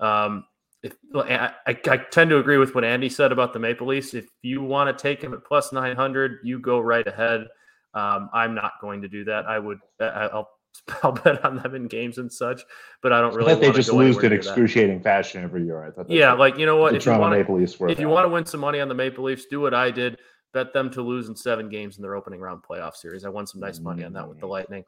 Um, 0.00 0.46
if, 0.82 0.96
I, 1.14 1.52
I, 1.66 1.74
tend 1.74 2.30
to 2.30 2.38
agree 2.38 2.56
with 2.56 2.74
what 2.74 2.82
Andy 2.82 3.10
said 3.10 3.32
about 3.32 3.52
the 3.52 3.58
Maple 3.58 3.88
Leafs. 3.88 4.14
If 4.14 4.30
you 4.40 4.62
want 4.62 4.88
to 4.96 5.02
take 5.02 5.20
him 5.20 5.34
at 5.34 5.44
plus 5.44 5.70
900, 5.70 6.38
you 6.44 6.60
go 6.60 6.80
right 6.80 7.06
ahead. 7.06 7.46
Um, 7.92 8.30
I'm 8.32 8.54
not 8.54 8.72
going 8.80 9.02
to 9.02 9.08
do 9.08 9.22
that. 9.24 9.44
I 9.44 9.58
would, 9.58 9.80
I'll, 10.00 10.48
I'll 11.02 11.12
bet 11.12 11.44
on 11.44 11.56
them 11.56 11.74
in 11.74 11.88
games 11.88 12.18
and 12.18 12.32
such, 12.32 12.62
but 13.02 13.12
I 13.12 13.20
don't 13.20 13.34
really. 13.34 13.52
I 13.52 13.56
they 13.56 13.72
just 13.72 13.92
lose 13.92 14.16
in 14.22 14.32
excruciating 14.32 14.98
that. 14.98 15.04
fashion 15.04 15.42
every 15.42 15.64
year. 15.64 15.84
I 15.84 15.90
thought. 15.90 16.10
Yeah, 16.10 16.32
like 16.32 16.58
you 16.58 16.66
know 16.66 16.76
what? 16.76 16.94
If 16.94 17.06
you, 17.06 17.12
want 17.12 17.34
to, 17.46 17.86
if 17.88 17.98
you 18.00 18.08
want 18.08 18.24
to 18.24 18.28
win 18.28 18.46
some 18.46 18.60
money 18.60 18.80
on 18.80 18.88
the 18.88 18.94
Maple 18.94 19.24
Leafs, 19.24 19.46
do 19.46 19.60
what 19.60 19.74
I 19.74 19.90
did 19.90 20.18
bet 20.56 20.72
them 20.72 20.88
to 20.88 21.02
lose 21.02 21.28
in 21.28 21.36
seven 21.36 21.68
games 21.68 21.98
in 21.98 22.02
their 22.02 22.14
opening 22.14 22.40
round 22.40 22.62
playoff 22.62 22.94
series. 22.96 23.26
I 23.26 23.28
won 23.28 23.46
some 23.46 23.60
nice 23.60 23.78
money 23.78 24.04
on 24.04 24.14
that 24.14 24.26
with 24.26 24.40
the 24.40 24.46
mm. 24.46 24.50
Lightning. 24.50 24.84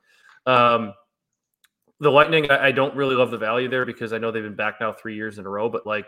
Um, 0.46 0.94
the 2.00 2.11
Lightning, 2.11 2.50
I, 2.50 2.69
I, 2.69 2.73
don't 2.73 2.96
really 2.96 3.14
love 3.14 3.31
the 3.31 3.37
value 3.37 3.69
there 3.69 3.85
because 3.85 4.14
I 4.14 4.19
know 4.19 4.31
they've 4.31 4.43
been 4.43 4.56
back 4.56 4.76
now 4.81 4.94
three 4.94 5.14
years 5.14 5.38
in 5.38 5.44
a 5.44 5.49
row, 5.50 5.69
but 5.69 5.87
like 5.87 6.06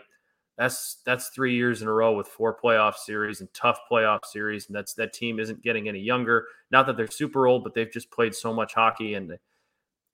that's 0.57 1.01
that's 1.05 1.29
three 1.29 1.53
years 1.53 1.83
in 1.83 1.87
a 1.87 1.93
row 1.93 2.15
with 2.15 2.27
four 2.27 2.57
playoff 2.59 2.95
series 2.95 3.39
and 3.39 3.53
tough 3.53 3.79
playoff 3.91 4.25
series, 4.25 4.65
and 4.65 4.75
that's 4.75 4.95
that 4.95 5.13
team 5.13 5.39
isn't 5.39 5.61
getting 5.61 5.87
any 5.87 5.99
younger. 5.99 6.47
Not 6.71 6.87
that 6.87 6.97
they're 6.97 7.05
super 7.05 7.45
old, 7.45 7.63
but 7.63 7.75
they've 7.75 7.91
just 7.91 8.09
played 8.09 8.33
so 8.33 8.51
much 8.51 8.73
hockey 8.73 9.13
and 9.13 9.37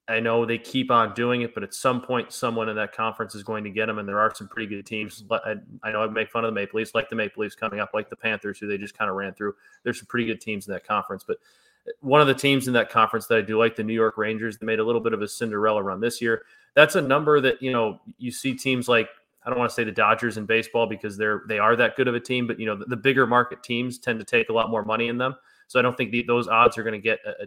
I 0.08 0.20
know 0.20 0.46
they 0.46 0.56
keep 0.56 0.90
on 0.90 1.12
doing 1.12 1.42
it, 1.42 1.52
but 1.52 1.62
at 1.62 1.74
some 1.74 2.00
point, 2.00 2.32
someone 2.32 2.70
in 2.70 2.76
that 2.76 2.94
conference 2.94 3.34
is 3.34 3.42
going 3.42 3.62
to 3.64 3.70
get 3.70 3.86
them, 3.86 3.98
and 3.98 4.08
there 4.08 4.18
are 4.18 4.34
some 4.34 4.48
pretty 4.48 4.66
good 4.74 4.86
teams. 4.86 5.22
I, 5.30 5.90
know 5.90 6.02
I 6.02 6.06
make 6.06 6.30
fun 6.30 6.44
of 6.44 6.48
the 6.48 6.54
Maple 6.54 6.78
Leafs, 6.78 6.94
like 6.94 7.10
the 7.10 7.16
Maple 7.16 7.42
Leafs 7.42 7.54
coming 7.54 7.78
up, 7.78 7.90
like 7.92 8.08
the 8.08 8.16
Panthers, 8.16 8.58
who 8.58 8.66
they 8.66 8.78
just 8.78 8.96
kind 8.96 9.10
of 9.10 9.16
ran 9.16 9.34
through. 9.34 9.54
There's 9.84 9.98
some 9.98 10.06
pretty 10.06 10.26
good 10.26 10.40
teams 10.40 10.66
in 10.66 10.72
that 10.72 10.86
conference, 10.86 11.24
but 11.26 11.36
eh, 11.86 11.90
one 12.00 12.22
of 12.22 12.26
the 12.26 12.34
teams 12.34 12.68
in 12.68 12.74
that 12.74 12.88
conference 12.88 13.26
that 13.26 13.38
I 13.38 13.42
do 13.42 13.58
like, 13.58 13.76
the 13.76 13.84
New 13.84 13.92
York 13.92 14.16
Rangers, 14.16 14.56
they 14.56 14.64
made 14.64 14.78
a 14.78 14.84
little 14.84 15.02
bit 15.02 15.12
of 15.12 15.20
a 15.20 15.28
Cinderella 15.28 15.82
run 15.82 16.00
this 16.00 16.22
year. 16.22 16.42
That's 16.74 16.94
a 16.94 17.02
number 17.02 17.40
that 17.42 17.60
you 17.60 17.72
know 17.72 18.00
you 18.16 18.30
see 18.30 18.54
teams 18.54 18.88
like 18.88 19.08
I 19.44 19.50
don't 19.50 19.58
want 19.58 19.70
to 19.70 19.74
say 19.74 19.84
the 19.84 19.92
Dodgers 19.92 20.38
in 20.38 20.46
baseball 20.46 20.86
because 20.86 21.16
they're 21.18 21.42
they 21.48 21.58
are 21.58 21.76
that 21.76 21.96
good 21.96 22.08
of 22.08 22.14
a 22.14 22.20
team, 22.20 22.46
but 22.46 22.58
you 22.58 22.66
know 22.66 22.76
the, 22.76 22.86
the 22.86 22.96
bigger 22.96 23.26
market 23.26 23.62
teams 23.62 23.98
tend 23.98 24.18
to 24.20 24.24
take 24.24 24.48
a 24.48 24.52
lot 24.52 24.70
more 24.70 24.84
money 24.84 25.08
in 25.08 25.18
them. 25.18 25.34
So 25.66 25.78
I 25.78 25.82
don't 25.82 25.96
think 25.96 26.12
the, 26.12 26.22
those 26.22 26.48
odds 26.48 26.78
are 26.78 26.82
going 26.82 26.94
to 26.94 26.98
get 26.98 27.18
a, 27.26 27.46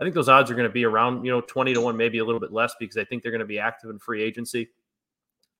I 0.00 0.04
think 0.04 0.14
those 0.14 0.28
odds 0.28 0.50
are 0.50 0.54
going 0.54 0.68
to 0.68 0.72
be 0.72 0.84
around, 0.84 1.24
you 1.24 1.30
know, 1.30 1.40
20 1.40 1.74
to 1.74 1.80
1, 1.80 1.96
maybe 1.96 2.18
a 2.18 2.24
little 2.24 2.40
bit 2.40 2.52
less 2.52 2.74
because 2.78 2.96
I 2.96 3.04
think 3.04 3.22
they're 3.22 3.32
going 3.32 3.40
to 3.40 3.46
be 3.46 3.58
active 3.58 3.90
in 3.90 3.98
free 3.98 4.22
agency. 4.22 4.70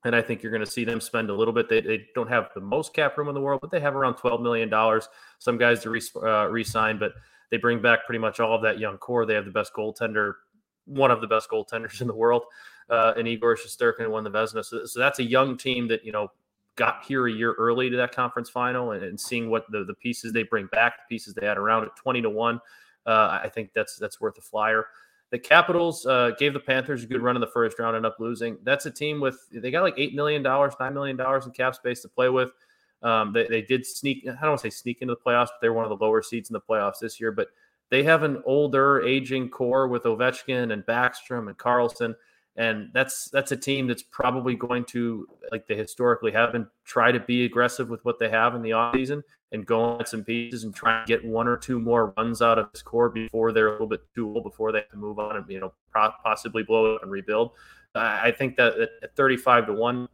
And 0.04 0.16
I 0.16 0.22
think 0.22 0.42
you're 0.42 0.50
going 0.50 0.64
to 0.64 0.70
see 0.70 0.84
them 0.84 1.00
spend 1.00 1.30
a 1.30 1.34
little 1.34 1.54
bit. 1.54 1.68
They, 1.68 1.80
they 1.80 2.06
don't 2.14 2.28
have 2.28 2.48
the 2.54 2.60
most 2.60 2.92
cap 2.92 3.16
room 3.16 3.28
in 3.28 3.34
the 3.34 3.40
world, 3.40 3.60
but 3.60 3.70
they 3.70 3.78
have 3.78 3.94
around 3.94 4.14
$12 4.14 4.42
million. 4.42 5.00
Some 5.38 5.58
guys 5.58 5.80
to 5.82 5.90
re, 5.90 6.00
uh, 6.16 6.48
re-sign, 6.48 6.98
but 6.98 7.12
they 7.50 7.56
bring 7.56 7.80
back 7.80 8.04
pretty 8.04 8.18
much 8.18 8.40
all 8.40 8.54
of 8.54 8.62
that 8.62 8.80
young 8.80 8.98
core. 8.98 9.26
They 9.26 9.34
have 9.34 9.44
the 9.44 9.52
best 9.52 9.72
goaltender, 9.74 10.32
one 10.86 11.12
of 11.12 11.20
the 11.20 11.28
best 11.28 11.48
goaltenders 11.48 12.00
in 12.00 12.08
the 12.08 12.14
world, 12.14 12.42
uh, 12.90 13.12
and 13.16 13.28
Igor 13.28 13.56
Shesterkin 13.56 14.08
won 14.08 14.24
the 14.24 14.30
Vezina. 14.30 14.64
So, 14.64 14.86
so 14.86 14.98
that's 14.98 15.20
a 15.20 15.24
young 15.24 15.56
team 15.56 15.86
that, 15.88 16.04
you 16.04 16.10
know, 16.10 16.32
got 16.74 17.04
here 17.06 17.28
a 17.28 17.32
year 17.32 17.52
early 17.52 17.90
to 17.90 17.96
that 17.98 18.14
conference 18.14 18.48
final 18.50 18.92
and, 18.92 19.04
and 19.04 19.20
seeing 19.20 19.50
what 19.50 19.70
the, 19.70 19.84
the 19.84 19.94
pieces 19.94 20.32
they 20.32 20.42
bring 20.42 20.66
back, 20.66 20.96
the 20.96 21.14
pieces 21.14 21.34
they 21.34 21.46
had 21.46 21.58
around 21.58 21.84
at 21.84 21.94
20 21.96 22.22
to 22.22 22.30
1 22.30 22.60
uh, 23.06 23.40
I 23.42 23.48
think 23.48 23.70
that's 23.74 23.96
that's 23.96 24.20
worth 24.20 24.38
a 24.38 24.42
flyer. 24.42 24.86
The 25.30 25.38
Capitals 25.38 26.04
uh, 26.04 26.32
gave 26.38 26.52
the 26.52 26.60
Panthers 26.60 27.04
a 27.04 27.06
good 27.06 27.22
run 27.22 27.36
in 27.36 27.40
the 27.40 27.46
first 27.46 27.78
round, 27.78 27.96
and 27.96 28.04
up 28.04 28.16
losing. 28.20 28.58
That's 28.64 28.86
a 28.86 28.90
team 28.90 29.20
with 29.20 29.38
they 29.50 29.70
got 29.70 29.82
like 29.82 29.94
eight 29.96 30.14
million 30.14 30.42
dollars, 30.42 30.74
nine 30.78 30.94
million 30.94 31.16
dollars 31.16 31.46
in 31.46 31.52
cap 31.52 31.74
space 31.74 32.02
to 32.02 32.08
play 32.08 32.28
with. 32.28 32.50
Um, 33.02 33.32
they, 33.32 33.46
they 33.48 33.62
did 33.62 33.84
sneak. 33.84 34.24
I 34.28 34.32
don't 34.32 34.42
want 34.42 34.60
to 34.60 34.70
say 34.70 34.74
sneak 34.74 35.02
into 35.02 35.14
the 35.14 35.20
playoffs, 35.20 35.46
but 35.46 35.60
they're 35.60 35.72
one 35.72 35.84
of 35.84 35.98
the 35.98 36.04
lower 36.04 36.22
seeds 36.22 36.50
in 36.50 36.54
the 36.54 36.60
playoffs 36.60 36.98
this 37.00 37.20
year. 37.20 37.32
But 37.32 37.48
they 37.90 38.02
have 38.04 38.22
an 38.22 38.42
older, 38.46 39.02
aging 39.02 39.50
core 39.50 39.88
with 39.88 40.04
Ovechkin 40.04 40.72
and 40.72 40.84
Backstrom 40.84 41.48
and 41.48 41.58
Carlson 41.58 42.14
and 42.56 42.90
that's 42.92 43.30
that's 43.30 43.52
a 43.52 43.56
team 43.56 43.86
that's 43.86 44.02
probably 44.02 44.54
going 44.54 44.84
to 44.84 45.26
like 45.50 45.66
they 45.66 45.76
historically 45.76 46.32
have 46.32 46.52
been 46.52 46.66
try 46.84 47.10
to 47.10 47.20
be 47.20 47.44
aggressive 47.44 47.88
with 47.88 48.04
what 48.04 48.18
they 48.18 48.28
have 48.28 48.54
in 48.54 48.62
the 48.62 48.70
offseason 48.70 49.22
and 49.52 49.66
go 49.66 49.82
on 49.82 50.04
some 50.06 50.22
pieces 50.22 50.64
and 50.64 50.74
try 50.74 50.98
and 50.98 51.06
get 51.06 51.24
one 51.24 51.48
or 51.48 51.56
two 51.56 51.78
more 51.78 52.12
runs 52.16 52.42
out 52.42 52.58
of 52.58 52.70
this 52.72 52.82
core 52.82 53.08
before 53.08 53.52
they're 53.52 53.68
a 53.68 53.72
little 53.72 53.86
bit 53.86 54.00
too 54.14 54.28
old 54.28 54.42
before 54.44 54.70
they 54.70 54.78
have 54.78 54.90
to 54.90 54.96
move 54.96 55.18
on 55.18 55.36
and 55.36 55.48
you 55.48 55.60
know 55.60 55.72
possibly 56.24 56.62
blow 56.62 56.94
it 56.94 57.02
and 57.02 57.10
rebuild. 57.10 57.52
I 57.94 58.30
think 58.30 58.56
that 58.56 58.74
at 59.02 59.16
35 59.16 59.66
to 59.66 59.72
1 59.74 60.08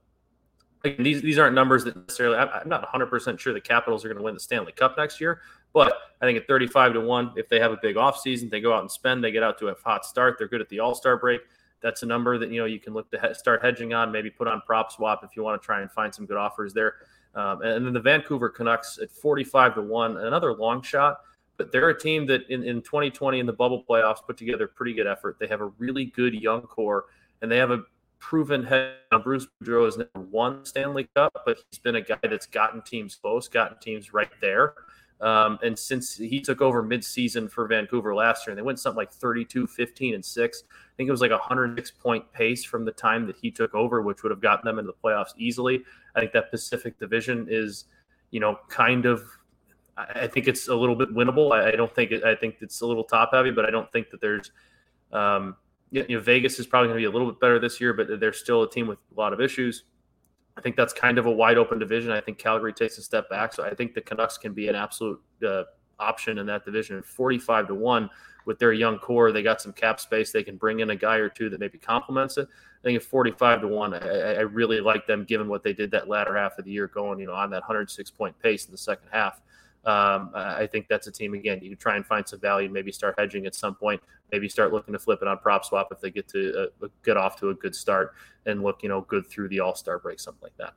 these 0.98 1.22
these 1.22 1.38
aren't 1.38 1.54
numbers 1.54 1.84
that 1.84 1.96
necessarily 1.96 2.36
i'm 2.36 2.68
not 2.68 2.88
100% 2.92 3.38
sure 3.38 3.52
the 3.52 3.60
capitals 3.60 4.04
are 4.04 4.08
going 4.08 4.16
to 4.16 4.22
win 4.22 4.34
the 4.34 4.40
stanley 4.40 4.70
cup 4.70 4.96
next 4.96 5.20
year 5.20 5.40
but 5.72 5.92
i 6.22 6.24
think 6.24 6.38
at 6.38 6.46
35 6.46 6.92
to 6.92 7.00
1 7.00 7.32
if 7.36 7.48
they 7.48 7.58
have 7.58 7.72
a 7.72 7.78
big 7.82 7.96
offseason 7.96 8.48
they 8.48 8.60
go 8.60 8.72
out 8.72 8.82
and 8.82 8.90
spend 8.90 9.22
they 9.22 9.32
get 9.32 9.42
out 9.42 9.58
to 9.58 9.68
a 9.68 9.74
hot 9.84 10.04
start 10.04 10.36
they're 10.38 10.46
good 10.46 10.60
at 10.60 10.68
the 10.68 10.78
all-star 10.78 11.16
break 11.16 11.40
that's 11.80 12.02
a 12.02 12.06
number 12.06 12.38
that 12.38 12.50
you 12.50 12.60
know 12.60 12.66
you 12.66 12.80
can 12.80 12.94
look 12.94 13.10
to 13.10 13.20
he- 13.20 13.34
start 13.34 13.62
hedging 13.62 13.92
on. 13.94 14.10
Maybe 14.10 14.30
put 14.30 14.48
on 14.48 14.62
PropSwap 14.68 15.24
if 15.24 15.36
you 15.36 15.42
want 15.42 15.60
to 15.60 15.64
try 15.64 15.80
and 15.80 15.90
find 15.90 16.14
some 16.14 16.26
good 16.26 16.36
offers 16.36 16.72
there. 16.72 16.94
Um, 17.34 17.62
and 17.62 17.86
then 17.86 17.92
the 17.92 18.00
Vancouver 18.00 18.48
Canucks 18.48 18.98
at 18.98 19.10
45 19.10 19.76
to 19.76 19.82
one, 19.82 20.16
another 20.16 20.54
long 20.54 20.82
shot. 20.82 21.20
But 21.56 21.72
they're 21.72 21.88
a 21.88 21.98
team 21.98 22.26
that 22.26 22.48
in, 22.48 22.62
in 22.62 22.82
2020 22.82 23.40
in 23.40 23.46
the 23.46 23.52
bubble 23.52 23.84
playoffs 23.88 24.24
put 24.24 24.36
together 24.36 24.64
a 24.64 24.68
pretty 24.68 24.94
good 24.94 25.06
effort. 25.06 25.38
They 25.40 25.48
have 25.48 25.60
a 25.60 25.66
really 25.78 26.06
good 26.06 26.34
young 26.34 26.62
core, 26.62 27.06
and 27.42 27.50
they 27.50 27.58
have 27.58 27.70
a 27.70 27.82
proven 28.20 28.64
head. 28.64 28.94
Bruce 29.22 29.46
Boudreau 29.62 29.84
has 29.84 29.96
never 29.96 30.26
won 30.30 30.64
Stanley 30.64 31.08
Cup, 31.14 31.42
but 31.44 31.58
he's 31.70 31.78
been 31.78 31.96
a 31.96 32.00
guy 32.00 32.18
that's 32.22 32.46
gotten 32.46 32.82
teams 32.82 33.16
close, 33.16 33.48
gotten 33.48 33.78
teams 33.78 34.12
right 34.12 34.30
there. 34.40 34.74
Um, 35.20 35.58
and 35.64 35.76
since 35.76 36.16
he 36.16 36.40
took 36.40 36.60
over 36.60 36.82
midseason 36.82 37.50
for 37.50 37.66
Vancouver 37.66 38.14
last 38.14 38.46
year, 38.46 38.52
and 38.52 38.58
they 38.58 38.62
went 38.62 38.78
something 38.78 38.96
like 38.96 39.12
32, 39.12 39.66
15, 39.66 40.14
and 40.14 40.24
6. 40.24 40.62
I 40.68 40.96
think 40.96 41.08
it 41.08 41.10
was 41.10 41.20
like 41.20 41.32
a 41.32 41.38
106 41.38 41.90
point 41.92 42.32
pace 42.32 42.64
from 42.64 42.84
the 42.84 42.92
time 42.92 43.26
that 43.26 43.36
he 43.36 43.50
took 43.50 43.74
over, 43.74 44.00
which 44.00 44.22
would 44.22 44.30
have 44.30 44.40
gotten 44.40 44.64
them 44.64 44.78
into 44.78 44.92
the 44.92 45.08
playoffs 45.08 45.32
easily. 45.36 45.82
I 46.14 46.20
think 46.20 46.32
that 46.32 46.50
Pacific 46.50 46.98
Division 46.98 47.46
is, 47.50 47.86
you 48.30 48.40
know, 48.40 48.58
kind 48.68 49.06
of. 49.06 49.24
I 49.96 50.28
think 50.28 50.46
it's 50.46 50.68
a 50.68 50.76
little 50.76 50.94
bit 50.94 51.12
winnable. 51.12 51.50
I, 51.50 51.72
don't 51.72 51.92
think 51.92 52.12
I 52.24 52.36
think 52.36 52.58
it's 52.60 52.82
a 52.82 52.86
little 52.86 53.02
top 53.02 53.30
heavy, 53.32 53.50
but 53.50 53.66
I 53.66 53.70
don't 53.70 53.90
think 53.90 54.10
that 54.10 54.20
there's. 54.20 54.52
Um, 55.12 55.56
you 55.90 56.06
know, 56.08 56.20
Vegas 56.20 56.60
is 56.60 56.66
probably 56.66 56.88
going 56.88 56.98
to 56.98 57.00
be 57.00 57.06
a 57.06 57.10
little 57.10 57.32
bit 57.32 57.40
better 57.40 57.58
this 57.58 57.80
year, 57.80 57.94
but 57.94 58.20
they're 58.20 58.32
still 58.32 58.62
a 58.62 58.70
team 58.70 58.86
with 58.86 58.98
a 59.16 59.18
lot 59.18 59.32
of 59.32 59.40
issues. 59.40 59.84
I 60.58 60.60
think 60.60 60.74
that's 60.74 60.92
kind 60.92 61.18
of 61.18 61.26
a 61.26 61.30
wide 61.30 61.56
open 61.56 61.78
division. 61.78 62.10
I 62.10 62.20
think 62.20 62.36
Calgary 62.36 62.72
takes 62.72 62.98
a 62.98 63.02
step 63.02 63.30
back, 63.30 63.52
so 63.52 63.62
I 63.62 63.74
think 63.74 63.94
the 63.94 64.00
Canucks 64.00 64.36
can 64.36 64.52
be 64.52 64.66
an 64.66 64.74
absolute 64.74 65.22
uh, 65.46 65.62
option 66.00 66.38
in 66.38 66.46
that 66.46 66.64
division. 66.64 67.00
Forty-five 67.02 67.68
to 67.68 67.74
one 67.74 68.10
with 68.44 68.58
their 68.58 68.72
young 68.72 68.98
core, 68.98 69.30
they 69.30 69.42
got 69.42 69.60
some 69.62 69.72
cap 69.72 70.00
space. 70.00 70.32
They 70.32 70.42
can 70.42 70.56
bring 70.56 70.80
in 70.80 70.90
a 70.90 70.96
guy 70.96 71.16
or 71.16 71.28
two 71.28 71.48
that 71.50 71.60
maybe 71.60 71.78
complements 71.78 72.38
it. 72.38 72.48
I 72.48 72.82
think 72.82 72.96
at 72.96 73.04
forty-five 73.04 73.60
to 73.60 73.68
one, 73.68 73.94
I, 73.94 74.34
I 74.34 74.40
really 74.40 74.80
like 74.80 75.06
them 75.06 75.24
given 75.24 75.48
what 75.48 75.62
they 75.62 75.72
did 75.72 75.92
that 75.92 76.08
latter 76.08 76.36
half 76.36 76.58
of 76.58 76.64
the 76.64 76.72
year, 76.72 76.88
going 76.88 77.20
you 77.20 77.26
know 77.26 77.34
on 77.34 77.50
that 77.50 77.62
hundred 77.62 77.88
six 77.88 78.10
point 78.10 78.36
pace 78.42 78.66
in 78.66 78.72
the 78.72 78.78
second 78.78 79.08
half. 79.12 79.40
Um, 79.84 80.32
I 80.34 80.66
think 80.66 80.86
that's 80.88 81.06
a 81.06 81.12
team 81.12 81.34
again. 81.34 81.60
You 81.62 81.74
try 81.76 81.96
and 81.96 82.04
find 82.04 82.26
some 82.26 82.40
value, 82.40 82.68
maybe 82.68 82.92
start 82.92 83.14
hedging 83.16 83.46
at 83.46 83.54
some 83.54 83.74
point, 83.74 84.02
maybe 84.32 84.48
start 84.48 84.72
looking 84.72 84.92
to 84.92 84.98
flip 84.98 85.20
it 85.22 85.28
on 85.28 85.38
PropSwap 85.38 85.86
if 85.90 86.00
they 86.00 86.10
get 86.10 86.28
to 86.28 86.70
uh, 86.82 86.88
get 87.04 87.16
off 87.16 87.38
to 87.40 87.50
a 87.50 87.54
good 87.54 87.74
start 87.74 88.14
and 88.46 88.62
look, 88.62 88.82
you 88.82 88.88
know, 88.88 89.02
good 89.02 89.26
through 89.26 89.48
the 89.48 89.60
All 89.60 89.74
Star 89.74 89.98
break, 89.98 90.20
something 90.20 90.42
like 90.42 90.56
that. 90.58 90.74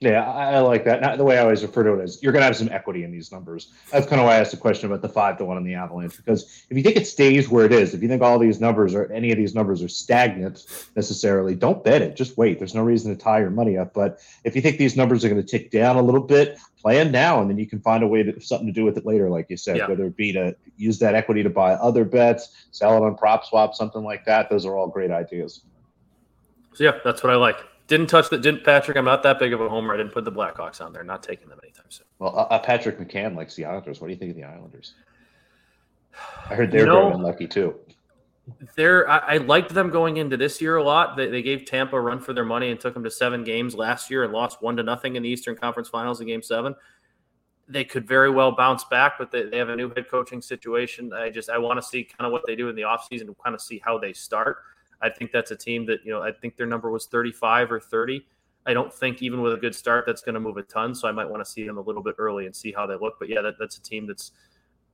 Yeah, 0.00 0.30
I, 0.30 0.60
like 0.60 0.84
that. 0.84 1.00
Not 1.00 1.18
the 1.18 1.24
way 1.24 1.38
I 1.38 1.42
always 1.42 1.62
refer 1.62 1.82
to 1.82 1.94
it 1.94 2.04
is 2.04 2.22
you're 2.22 2.30
going 2.30 2.42
to 2.42 2.46
have 2.46 2.56
some 2.56 2.68
equity 2.70 3.02
in 3.02 3.10
these 3.10 3.32
numbers. 3.32 3.72
That's 3.90 4.06
kind 4.06 4.20
of 4.20 4.26
why 4.26 4.36
I 4.36 4.38
asked 4.38 4.52
the 4.52 4.56
question 4.56 4.86
about 4.86 5.02
the 5.02 5.08
five 5.08 5.36
to 5.38 5.44
one 5.44 5.56
on 5.56 5.64
the 5.64 5.74
Avalanche 5.74 6.16
because 6.16 6.64
if 6.70 6.76
you 6.76 6.84
think 6.84 6.96
it 6.96 7.04
stays 7.04 7.48
where 7.48 7.64
it 7.64 7.72
is, 7.72 7.94
if 7.94 8.02
you 8.02 8.06
think 8.06 8.22
all 8.22 8.38
these 8.38 8.60
numbers 8.60 8.94
or 8.94 9.10
any 9.10 9.32
of 9.32 9.36
these 9.36 9.56
numbers 9.56 9.82
are 9.82 9.88
stagnant 9.88 10.66
necessarily, 10.94 11.56
don't 11.56 11.82
bet 11.82 12.00
it. 12.00 12.14
Just 12.14 12.38
wait. 12.38 12.60
There's 12.60 12.76
no 12.76 12.82
reason 12.84 13.10
to 13.10 13.20
tie 13.20 13.40
your 13.40 13.50
money 13.50 13.76
up. 13.76 13.92
But 13.92 14.20
if 14.44 14.54
you 14.54 14.62
think 14.62 14.78
these 14.78 14.96
numbers 14.96 15.24
are 15.24 15.28
going 15.28 15.42
to 15.42 15.48
tick 15.48 15.72
down 15.72 15.96
a 15.96 16.02
little 16.02 16.22
bit, 16.22 16.60
plan 16.80 17.10
now, 17.10 17.40
and 17.40 17.50
then 17.50 17.58
you 17.58 17.66
can 17.66 17.80
find 17.80 18.02
a 18.02 18.06
way 18.06 18.22
to 18.22 18.40
something 18.40 18.66
to 18.66 18.72
do 18.72 18.84
with 18.84 18.96
it 18.96 19.04
later, 19.04 19.28
like 19.28 19.46
you 19.50 19.56
said, 19.56 19.76
yeah. 19.76 19.88
whether 19.88 20.06
it 20.06 20.16
be 20.16 20.32
to 20.32 20.54
use 20.76 20.98
that 21.00 21.14
equity 21.14 21.42
to 21.42 21.50
buy 21.50 21.72
other 21.72 22.04
bets, 22.04 22.66
sell 22.70 22.96
it 22.96 23.06
on 23.06 23.16
PropSwap, 23.16 23.74
something 23.74 24.02
like 24.02 24.24
that. 24.24 24.48
Those 24.48 24.64
are 24.64 24.76
all 24.76 24.86
great 24.86 25.10
ideas. 25.10 25.62
So 26.74 26.84
yeah, 26.84 26.98
that's 27.04 27.22
what 27.22 27.32
I 27.32 27.36
like. 27.36 27.56
Didn't 27.88 28.08
touch 28.08 28.28
that 28.30 28.42
didn't 28.42 28.64
Patrick. 28.64 28.96
I'm 28.96 29.04
not 29.04 29.22
that 29.22 29.38
big 29.38 29.52
of 29.52 29.60
a 29.60 29.68
homer. 29.68 29.94
I 29.94 29.96
didn't 29.96 30.12
put 30.12 30.24
the 30.24 30.32
Blackhawks 30.32 30.80
on 30.80 30.92
there. 30.92 31.02
Not 31.02 31.22
taking 31.22 31.48
them 31.48 31.58
anytime 31.62 31.86
soon. 31.88 32.06
Well, 32.18 32.38
uh, 32.38 32.42
uh, 32.42 32.58
Patrick 32.58 32.98
McCann 32.98 33.34
likes 33.34 33.56
the 33.56 33.64
Islanders. 33.64 34.00
What 34.00 34.08
do 34.08 34.12
you 34.12 34.18
think 34.18 34.30
of 34.30 34.36
the 34.36 34.44
Islanders? 34.44 34.94
I 36.50 36.54
heard 36.54 36.70
they're 36.70 36.80
you 36.80 36.86
know, 36.86 37.04
very 37.04 37.14
unlucky 37.14 37.46
too. 37.46 37.74
They're 38.76 39.08
I, 39.08 39.18
I, 39.18 39.36
liked 39.38 39.74
them 39.74 39.90
going 39.90 40.16
into 40.16 40.36
this 40.36 40.60
year 40.60 40.76
a 40.76 40.82
lot. 40.82 41.16
They, 41.16 41.28
they 41.28 41.42
gave 41.42 41.64
Tampa 41.64 41.96
a 41.96 42.00
run 42.00 42.20
for 42.20 42.32
their 42.32 42.44
money 42.44 42.70
and 42.70 42.80
took 42.80 42.94
them 42.94 43.04
to 43.04 43.10
seven 43.10 43.44
games 43.44 43.74
last 43.74 44.10
year 44.10 44.24
and 44.24 44.32
lost 44.32 44.62
one 44.62 44.76
to 44.76 44.82
nothing 44.82 45.16
in 45.16 45.22
the 45.22 45.28
Eastern 45.28 45.56
Conference 45.56 45.88
Finals 45.88 46.20
in 46.20 46.26
Game 46.26 46.42
Seven. 46.42 46.74
They 47.68 47.84
could 47.84 48.06
very 48.06 48.30
well 48.30 48.52
bounce 48.52 48.84
back, 48.84 49.14
but 49.18 49.30
they, 49.30 49.44
they 49.44 49.58
have 49.58 49.68
a 49.68 49.76
new 49.76 49.92
head 49.94 50.08
coaching 50.08 50.40
situation. 50.40 51.12
I 51.12 51.30
just 51.30 51.50
I 51.50 51.58
want 51.58 51.78
to 51.80 51.86
see 51.86 52.04
kind 52.04 52.26
of 52.26 52.32
what 52.32 52.42
they 52.46 52.56
do 52.56 52.68
in 52.68 52.76
the 52.76 52.82
offseason 52.82 53.26
to 53.26 53.36
kind 53.42 53.54
of 53.54 53.60
see 53.60 53.80
how 53.84 53.98
they 53.98 54.12
start. 54.12 54.58
I 55.00 55.08
think 55.08 55.32
that's 55.32 55.50
a 55.50 55.56
team 55.56 55.86
that, 55.86 56.00
you 56.04 56.12
know, 56.12 56.22
I 56.22 56.32
think 56.32 56.56
their 56.56 56.66
number 56.66 56.90
was 56.90 57.06
35 57.06 57.72
or 57.72 57.80
30. 57.80 58.26
I 58.66 58.74
don't 58.74 58.92
think 58.92 59.22
even 59.22 59.40
with 59.40 59.54
a 59.54 59.56
good 59.56 59.74
start 59.74 60.04
that's 60.06 60.22
going 60.22 60.34
to 60.34 60.40
move 60.40 60.56
a 60.56 60.62
ton. 60.62 60.94
So 60.94 61.08
I 61.08 61.12
might 61.12 61.28
want 61.28 61.44
to 61.44 61.50
see 61.50 61.64
them 61.66 61.78
a 61.78 61.80
little 61.80 62.02
bit 62.02 62.16
early 62.18 62.46
and 62.46 62.54
see 62.54 62.72
how 62.72 62.86
they 62.86 62.96
look. 62.96 63.14
But 63.18 63.28
yeah, 63.28 63.40
that, 63.42 63.54
that's 63.58 63.78
a 63.78 63.82
team 63.82 64.06
that's 64.06 64.32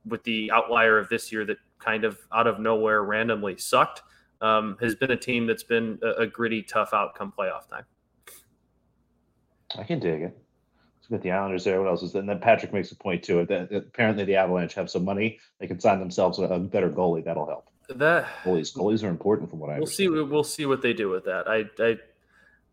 with 0.07 0.23
the 0.23 0.51
outlier 0.51 0.97
of 0.97 1.09
this 1.09 1.31
year 1.31 1.45
that 1.45 1.57
kind 1.79 2.03
of 2.03 2.17
out 2.33 2.47
of 2.47 2.59
nowhere 2.59 3.03
randomly 3.03 3.57
sucked. 3.57 4.01
Um, 4.41 4.77
has 4.81 4.95
been 4.95 5.11
a 5.11 5.17
team 5.17 5.47
that's 5.47 5.63
been 5.63 5.97
a, 6.03 6.23
a, 6.23 6.27
gritty, 6.27 6.61
tough 6.61 6.93
outcome 6.93 7.33
playoff 7.35 7.69
time. 7.69 7.85
I 9.77 9.83
can 9.83 9.99
dig 9.99 10.23
it. 10.23 10.37
Let's 10.97 11.07
get 11.09 11.21
the 11.21 11.31
Islanders 11.31 11.63
there. 11.63 11.81
What 11.81 11.87
else 11.87 12.03
is 12.03 12.11
there? 12.11 12.19
And 12.19 12.29
then 12.29 12.39
Patrick 12.39 12.73
makes 12.73 12.91
a 12.91 12.95
point 12.95 13.23
to 13.23 13.39
it 13.39 13.47
that, 13.47 13.69
that 13.69 13.87
apparently 13.87 14.25
the 14.25 14.35
Avalanche 14.35 14.73
have 14.73 14.89
some 14.89 15.05
money. 15.05 15.39
They 15.59 15.67
can 15.67 15.79
sign 15.79 15.99
themselves 15.99 16.37
a 16.37 16.59
better 16.59 16.89
goalie. 16.89 17.23
That'll 17.23 17.47
help 17.47 17.69
that 17.89 18.25
goalies 18.43 18.75
goalies 18.75 19.03
are 19.03 19.09
important 19.09 19.49
from 19.49 19.59
what 19.59 19.69
I 19.69 19.73
we'll 19.73 19.83
understand. 19.83 20.15
see 20.15 20.21
we'll 20.21 20.43
see 20.43 20.65
what 20.65 20.81
they 20.81 20.93
do 20.93 21.09
with 21.09 21.25
that. 21.25 21.47
I 21.47 21.65
I 21.79 21.97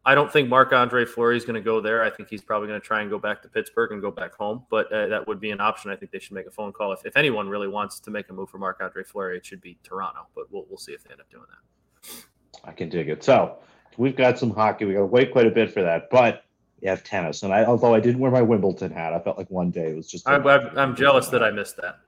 I 0.05 0.15
don't 0.17 0.33
think 0.33 0.49
Marc 0.49 0.73
Andre 0.73 1.05
Fleury 1.05 1.37
is 1.37 1.45
going 1.45 1.55
to 1.55 1.61
go 1.61 1.81
there. 1.81 2.03
I 2.03 2.11
think 2.11 2.29
he's 2.29 2.43
probably 2.43 2.67
going 2.67 2.81
to 2.81 2.87
try 2.87 3.03
and 3.03 3.11
go 3.11 3.19
back 3.19 3.41
to 3.43 3.49
Pittsburgh 3.49 3.93
and 3.93 4.03
go 4.03 4.11
back 4.11 4.35
home. 4.35 4.65
But 4.69 4.93
uh, 4.93 5.07
that 5.07 5.29
would 5.29 5.39
be 5.39 5.53
an 5.53 5.61
option. 5.61 5.91
I 5.93 5.97
think 5.97 6.11
they 6.11 6.19
should 6.19 6.33
make 6.33 6.47
a 6.47 6.51
phone 6.51 6.73
call 6.73 6.93
if, 6.93 7.07
if 7.07 7.17
anyone 7.17 7.49
really 7.49 7.69
wants 7.69 8.01
to 8.01 8.11
make 8.11 8.29
a 8.29 8.33
move 8.33 8.51
for 8.51 8.59
Marc 8.59 8.81
Andre 8.81 9.05
Fleury. 9.05 9.37
It 9.37 9.47
should 9.47 9.61
be 9.61 9.79
Toronto. 9.85 10.27
But 10.35 10.51
we'll 10.51 10.67
we'll 10.69 10.79
see 10.79 10.93
if 10.93 11.05
they 11.05 11.13
end 11.13 11.21
up 11.21 11.31
doing 11.31 11.45
that. 11.51 12.25
I 12.65 12.73
can 12.73 12.89
dig 12.89 13.09
it. 13.09 13.23
So 13.23 13.59
we've 13.97 14.17
got 14.17 14.39
some 14.39 14.51
hockey. 14.51 14.87
We 14.87 14.95
got 14.95 15.01
to 15.01 15.07
wait 15.07 15.31
quite 15.33 15.47
a 15.47 15.51
bit 15.51 15.71
for 15.71 15.83
that, 15.83 16.11
but. 16.11 16.45
We 16.81 16.89
have 16.89 17.05
tennis, 17.05 17.45
and 17.45 17.55
I 17.55 17.65
although 17.65 17.95
I 17.95 18.01
didn't 18.01 18.19
wear 18.19 18.33
my 18.33 18.43
Wimbledon 18.43 18.91
hat, 18.91 19.13
I 19.13 19.21
felt 19.21 19.39
like 19.39 19.49
one 19.53 19.71
day 19.71 19.91
it 19.91 19.95
was 19.95 20.11
just. 20.11 20.29
I'm, 20.29 20.45
I'm, 20.45 20.77
I'm 20.77 20.97
jealous 20.97 21.29
that 21.29 21.41
I 21.41 21.53
missed 21.53 21.77
that. 21.77 22.01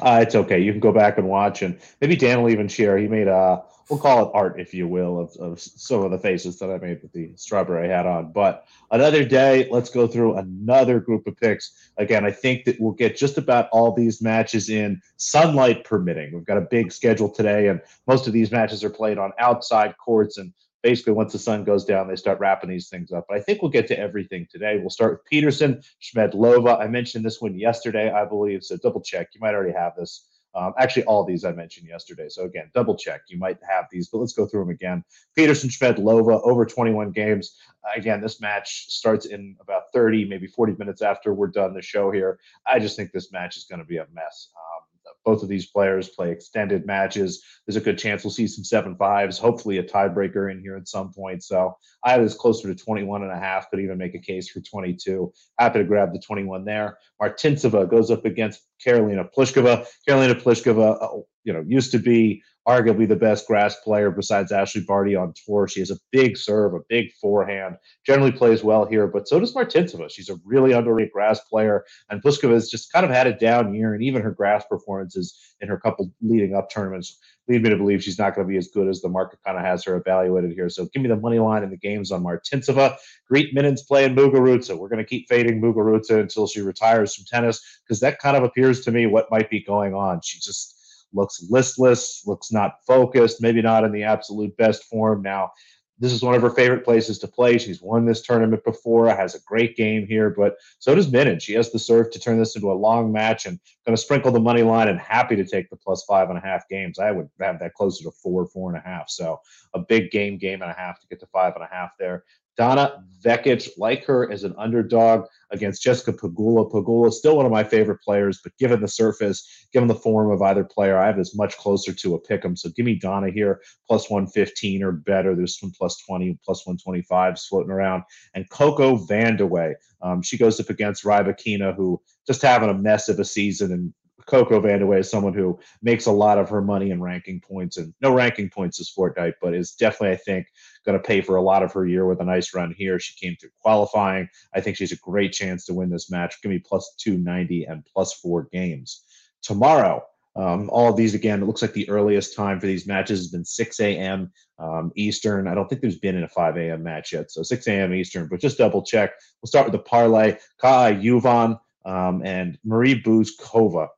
Uh, 0.00 0.20
it's 0.20 0.34
okay. 0.34 0.58
You 0.58 0.70
can 0.70 0.80
go 0.80 0.92
back 0.92 1.16
and 1.16 1.26
watch, 1.28 1.62
and 1.62 1.78
maybe 2.00 2.14
Dan 2.14 2.42
will 2.42 2.50
even 2.50 2.68
share. 2.68 2.98
He 2.98 3.08
made 3.08 3.26
a, 3.26 3.62
we'll 3.92 4.00
call 4.00 4.24
it 4.24 4.30
art, 4.32 4.58
if 4.58 4.72
you 4.72 4.88
will, 4.88 5.20
of, 5.20 5.36
of 5.36 5.60
some 5.60 6.02
of 6.02 6.10
the 6.10 6.18
faces 6.18 6.58
that 6.58 6.70
I 6.70 6.78
made 6.78 7.02
with 7.02 7.12
the 7.12 7.30
strawberry 7.36 7.90
hat 7.90 8.06
on. 8.06 8.32
But 8.32 8.64
another 8.90 9.22
day, 9.22 9.68
let's 9.70 9.90
go 9.90 10.06
through 10.06 10.38
another 10.38 10.98
group 10.98 11.26
of 11.26 11.36
picks. 11.36 11.90
Again, 11.98 12.24
I 12.24 12.30
think 12.30 12.64
that 12.64 12.80
we'll 12.80 12.92
get 12.92 13.18
just 13.18 13.36
about 13.36 13.68
all 13.70 13.92
these 13.92 14.22
matches 14.22 14.70
in 14.70 15.02
sunlight 15.18 15.84
permitting. 15.84 16.32
We've 16.32 16.46
got 16.46 16.56
a 16.56 16.62
big 16.62 16.90
schedule 16.90 17.28
today, 17.28 17.68
and 17.68 17.82
most 18.06 18.26
of 18.26 18.32
these 18.32 18.50
matches 18.50 18.82
are 18.82 18.88
played 18.88 19.18
on 19.18 19.30
outside 19.38 19.94
courts 19.98 20.38
and 20.38 20.54
basically 20.82 21.12
once 21.12 21.32
the 21.32 21.38
sun 21.38 21.62
goes 21.62 21.84
down, 21.84 22.08
they 22.08 22.16
start 22.16 22.40
wrapping 22.40 22.70
these 22.70 22.88
things 22.88 23.12
up. 23.12 23.26
But 23.28 23.36
I 23.36 23.40
think 23.40 23.62
we'll 23.62 23.70
get 23.70 23.86
to 23.88 23.98
everything 23.98 24.48
today. 24.50 24.78
We'll 24.80 24.90
start 24.90 25.12
with 25.12 25.24
Peterson, 25.26 25.80
Schmiedlova. 26.00 26.80
I 26.80 26.88
mentioned 26.88 27.24
this 27.24 27.40
one 27.40 27.56
yesterday, 27.56 28.10
I 28.10 28.24
believe. 28.24 28.64
So 28.64 28.76
double 28.78 29.00
check. 29.00 29.28
You 29.32 29.40
might 29.40 29.54
already 29.54 29.74
have 29.74 29.94
this. 29.96 30.26
Um, 30.54 30.74
actually, 30.78 31.04
all 31.04 31.24
these 31.24 31.44
I 31.44 31.52
mentioned 31.52 31.88
yesterday. 31.88 32.28
So 32.28 32.44
again, 32.44 32.70
double 32.74 32.96
check. 32.96 33.22
You 33.28 33.38
might 33.38 33.58
have 33.68 33.86
these, 33.90 34.08
but 34.08 34.18
let's 34.18 34.34
go 34.34 34.46
through 34.46 34.60
them 34.60 34.70
again. 34.70 35.04
Peterson, 35.34 35.70
Schmiedlova, 35.70 36.40
over 36.44 36.66
21 36.66 37.12
games. 37.12 37.56
Again, 37.96 38.20
this 38.20 38.40
match 38.40 38.86
starts 38.88 39.26
in 39.26 39.56
about 39.60 39.84
30, 39.92 40.26
maybe 40.26 40.46
40 40.46 40.74
minutes 40.78 41.02
after 41.02 41.32
we're 41.34 41.48
done 41.48 41.74
the 41.74 41.82
show 41.82 42.10
here. 42.10 42.38
I 42.66 42.78
just 42.78 42.96
think 42.96 43.12
this 43.12 43.32
match 43.32 43.56
is 43.56 43.64
going 43.64 43.80
to 43.80 43.86
be 43.86 43.96
a 43.96 44.06
mess. 44.12 44.50
Um, 44.56 44.81
both 45.24 45.42
of 45.42 45.48
these 45.48 45.66
players 45.66 46.08
play 46.08 46.30
extended 46.30 46.86
matches. 46.86 47.42
There's 47.66 47.76
a 47.76 47.80
good 47.80 47.98
chance 47.98 48.24
we'll 48.24 48.32
see 48.32 48.46
some 48.46 48.64
seven 48.64 48.96
fives, 48.96 49.38
hopefully 49.38 49.78
a 49.78 49.82
tiebreaker 49.82 50.50
in 50.50 50.60
here 50.60 50.76
at 50.76 50.88
some 50.88 51.12
point. 51.12 51.42
So 51.44 51.76
I 52.04 52.18
was 52.18 52.34
closer 52.34 52.68
to 52.68 52.74
21 52.74 53.22
and 53.22 53.32
a 53.32 53.38
half, 53.38 53.70
could 53.70 53.80
even 53.80 53.98
make 53.98 54.14
a 54.14 54.18
case 54.18 54.48
for 54.48 54.60
22. 54.60 55.32
Happy 55.58 55.78
to 55.78 55.84
grab 55.84 56.12
the 56.12 56.18
21 56.18 56.64
there. 56.64 56.98
Martincova 57.20 57.88
goes 57.88 58.10
up 58.10 58.24
against 58.24 58.62
Karolina 58.84 59.28
Pliskova. 59.36 59.86
Karolina 60.08 60.34
Pliskova, 60.40 61.02
uh, 61.02 61.22
you 61.44 61.52
know, 61.52 61.64
used 61.66 61.92
to 61.92 61.98
be 61.98 62.42
arguably 62.66 63.08
the 63.08 63.16
best 63.16 63.46
grass 63.46 63.74
player 63.80 64.10
besides 64.10 64.52
Ashleigh 64.52 64.86
Barty 64.86 65.16
on 65.16 65.34
tour. 65.44 65.66
She 65.66 65.80
has 65.80 65.90
a 65.90 65.98
big 66.12 66.36
serve, 66.36 66.74
a 66.74 66.80
big 66.88 67.12
forehand, 67.20 67.76
generally 68.06 68.30
plays 68.30 68.62
well 68.62 68.84
here, 68.84 69.06
but 69.08 69.26
so 69.26 69.40
does 69.40 69.54
Martincova. 69.54 70.10
She's 70.10 70.28
a 70.28 70.38
really 70.44 70.72
underrated 70.72 71.12
grass 71.12 71.40
player, 71.40 71.84
and 72.10 72.22
Pliskova 72.22 72.52
has 72.52 72.70
just 72.70 72.92
kind 72.92 73.04
of 73.04 73.10
had 73.10 73.26
a 73.26 73.32
down 73.32 73.74
year, 73.74 73.94
and 73.94 74.02
even 74.02 74.22
her 74.22 74.30
grass 74.30 74.64
performances 74.68 75.36
in 75.60 75.68
her 75.68 75.78
couple 75.78 76.12
leading 76.20 76.54
up 76.54 76.70
tournaments 76.70 77.18
lead 77.48 77.62
me 77.62 77.70
to 77.70 77.76
believe 77.76 78.02
she's 78.02 78.18
not 78.18 78.34
going 78.34 78.46
to 78.46 78.50
be 78.50 78.56
as 78.56 78.68
good 78.68 78.88
as 78.88 79.00
the 79.00 79.08
market 79.08 79.40
kind 79.44 79.58
of 79.58 79.64
has 79.64 79.84
her 79.84 79.96
evaluated 79.96 80.52
here. 80.52 80.68
So 80.68 80.86
give 80.92 81.02
me 81.02 81.08
the 81.08 81.16
money 81.16 81.38
line 81.38 81.62
in 81.62 81.70
the 81.70 81.76
games 81.76 82.12
on 82.12 82.22
Martincova. 82.22 82.96
Greet 83.28 83.54
Minnens 83.54 83.86
playing 83.86 84.14
Muguruza. 84.14 84.78
We're 84.78 84.88
going 84.88 85.02
to 85.02 85.08
keep 85.08 85.28
fading 85.28 85.60
Muguruza 85.60 86.20
until 86.20 86.46
she 86.46 86.60
retires 86.60 87.14
from 87.14 87.24
tennis 87.24 87.60
because 87.84 88.00
that 88.00 88.20
kind 88.20 88.36
of 88.36 88.44
appears 88.44 88.82
to 88.84 88.92
me 88.92 89.06
what 89.06 89.30
might 89.30 89.50
be 89.50 89.62
going 89.62 89.94
on. 89.94 90.20
She 90.22 90.38
just 90.38 90.78
looks 91.12 91.44
listless, 91.50 92.22
looks 92.26 92.52
not 92.52 92.78
focused, 92.86 93.42
maybe 93.42 93.62
not 93.62 93.84
in 93.84 93.92
the 93.92 94.02
absolute 94.02 94.56
best 94.56 94.84
form. 94.84 95.22
Now, 95.22 95.52
this 95.98 96.12
is 96.12 96.22
one 96.22 96.34
of 96.34 96.42
her 96.42 96.50
favorite 96.50 96.84
places 96.84 97.18
to 97.20 97.28
play. 97.28 97.58
She's 97.58 97.80
won 97.80 98.04
this 98.04 98.22
tournament 98.22 98.64
before, 98.64 99.08
has 99.14 99.36
a 99.36 99.40
great 99.46 99.76
game 99.76 100.04
here, 100.04 100.30
but 100.30 100.56
so 100.80 100.96
does 100.96 101.08
Minnen. 101.08 101.40
She 101.40 101.52
has 101.52 101.70
the 101.70 101.78
serve 101.78 102.10
to 102.10 102.18
turn 102.18 102.38
this 102.38 102.56
into 102.56 102.72
a 102.72 102.74
long 102.74 103.12
match 103.12 103.46
and 103.46 103.60
going 103.86 103.94
to 103.94 104.02
sprinkle 104.02 104.32
the 104.32 104.40
money 104.40 104.62
line 104.62 104.88
and 104.88 104.98
happy 104.98 105.36
to 105.36 105.44
take 105.44 105.70
the 105.70 105.76
plus 105.76 106.02
five 106.02 106.28
and 106.28 106.38
a 106.38 106.40
half 106.40 106.68
games. 106.68 106.98
I 106.98 107.12
would 107.12 107.28
have 107.40 107.60
that 107.60 107.74
closer 107.74 108.02
to 108.02 108.10
four, 108.10 108.46
four 108.46 108.74
and 108.74 108.78
a 108.78 108.88
half. 108.88 109.10
So 109.10 109.40
a 109.74 109.78
big 109.78 110.10
game, 110.10 110.38
game 110.38 110.62
and 110.62 110.72
a 110.72 110.74
half 110.74 110.98
to 111.00 111.06
get 111.06 111.20
to 111.20 111.26
five 111.26 111.54
and 111.54 111.64
a 111.64 111.68
half 111.72 111.92
there. 112.00 112.24
Donna 112.56 113.04
Vekic, 113.24 113.68
like 113.78 114.04
her 114.04 114.30
as 114.30 114.44
an 114.44 114.54
underdog 114.58 115.26
against 115.50 115.82
Jessica. 115.82 116.12
Pegula 116.12 117.08
is 117.08 117.18
still 117.18 117.36
one 117.36 117.46
of 117.46 117.52
my 117.52 117.62
favorite 117.62 118.00
players, 118.00 118.40
but 118.42 118.56
given 118.58 118.80
the 118.80 118.88
surface, 118.88 119.66
given 119.72 119.88
the 119.88 119.94
form 119.94 120.30
of 120.30 120.42
either 120.42 120.64
player, 120.64 120.98
I 120.98 121.06
have 121.06 121.16
this 121.16 121.36
much 121.36 121.56
closer 121.56 121.92
to 121.92 122.14
a 122.14 122.20
pick 122.20 122.44
'em. 122.44 122.56
So 122.56 122.70
give 122.70 122.86
me 122.86 122.96
Donna 122.96 123.30
here, 123.30 123.60
plus 123.86 124.10
115 124.10 124.82
or 124.82 124.92
better. 124.92 125.34
There's 125.34 125.58
some 125.58 125.70
plus 125.70 125.98
20, 125.98 126.38
plus 126.44 126.66
125 126.66 127.38
floating 127.38 127.70
around. 127.70 128.02
And 128.34 128.48
Coco 128.50 128.96
Vandeweghe. 128.96 129.74
Um, 130.00 130.22
she 130.22 130.36
goes 130.36 130.58
up 130.58 130.70
against 130.70 131.04
Rybakina, 131.04 131.76
who 131.76 132.00
just 132.26 132.42
having 132.42 132.70
a 132.70 132.74
mess 132.74 133.08
of 133.08 133.20
a 133.20 133.24
season 133.24 133.72
and 133.72 133.94
Coco 134.26 134.60
Vandeweghe 134.60 135.00
is 135.00 135.10
someone 135.10 135.34
who 135.34 135.58
makes 135.82 136.06
a 136.06 136.12
lot 136.12 136.38
of 136.38 136.48
her 136.48 136.60
money 136.60 136.90
in 136.90 137.02
ranking 137.02 137.40
points, 137.40 137.76
and 137.76 137.94
no 138.00 138.12
ranking 138.12 138.48
points 138.48 138.78
this 138.78 138.90
fortnight, 138.90 139.34
but 139.40 139.54
is 139.54 139.72
definitely, 139.72 140.14
I 140.14 140.16
think, 140.16 140.46
going 140.84 140.98
to 140.98 141.04
pay 141.06 141.20
for 141.20 141.36
a 141.36 141.42
lot 141.42 141.62
of 141.62 141.72
her 141.72 141.86
year 141.86 142.06
with 142.06 142.20
a 142.20 142.24
nice 142.24 142.54
run 142.54 142.74
here. 142.76 142.98
She 142.98 143.14
came 143.18 143.36
through 143.36 143.50
qualifying. 143.60 144.28
I 144.54 144.60
think 144.60 144.76
she's 144.76 144.92
a 144.92 144.96
great 144.96 145.32
chance 145.32 145.64
to 145.66 145.74
win 145.74 145.90
this 145.90 146.10
match. 146.10 146.40
Give 146.42 146.50
me 146.50 146.58
plus 146.58 146.94
290 146.98 147.64
and 147.64 147.84
plus 147.92 148.12
four 148.14 148.48
games. 148.52 149.04
Tomorrow, 149.42 150.04
um, 150.34 150.70
all 150.70 150.88
of 150.88 150.96
these 150.96 151.14
again, 151.14 151.42
it 151.42 151.46
looks 151.46 151.62
like 151.62 151.74
the 151.74 151.88
earliest 151.90 152.34
time 152.34 152.58
for 152.58 152.66
these 152.66 152.86
matches 152.86 153.18
has 153.18 153.28
been 153.28 153.44
6 153.44 153.80
a.m. 153.80 154.32
Um, 154.58 154.92
Eastern. 154.96 155.46
I 155.46 155.54
don't 155.54 155.68
think 155.68 155.80
there's 155.80 155.98
been 155.98 156.16
in 156.16 156.22
a 156.22 156.28
5 156.28 156.56
a.m. 156.56 156.82
match 156.82 157.12
yet, 157.12 157.30
so 157.30 157.42
6 157.42 157.66
a.m. 157.68 157.92
Eastern. 157.92 158.28
But 158.28 158.40
just 158.40 158.58
double 158.58 158.82
check. 158.82 159.12
We'll 159.42 159.48
start 159.48 159.66
with 159.66 159.72
the 159.72 159.80
parlay: 159.80 160.38
Kaja 160.62 161.02
Juvan 161.02 161.58
um, 161.84 162.22
and 162.24 162.58
Marie 162.64 163.02
Bouzkova. 163.02 163.88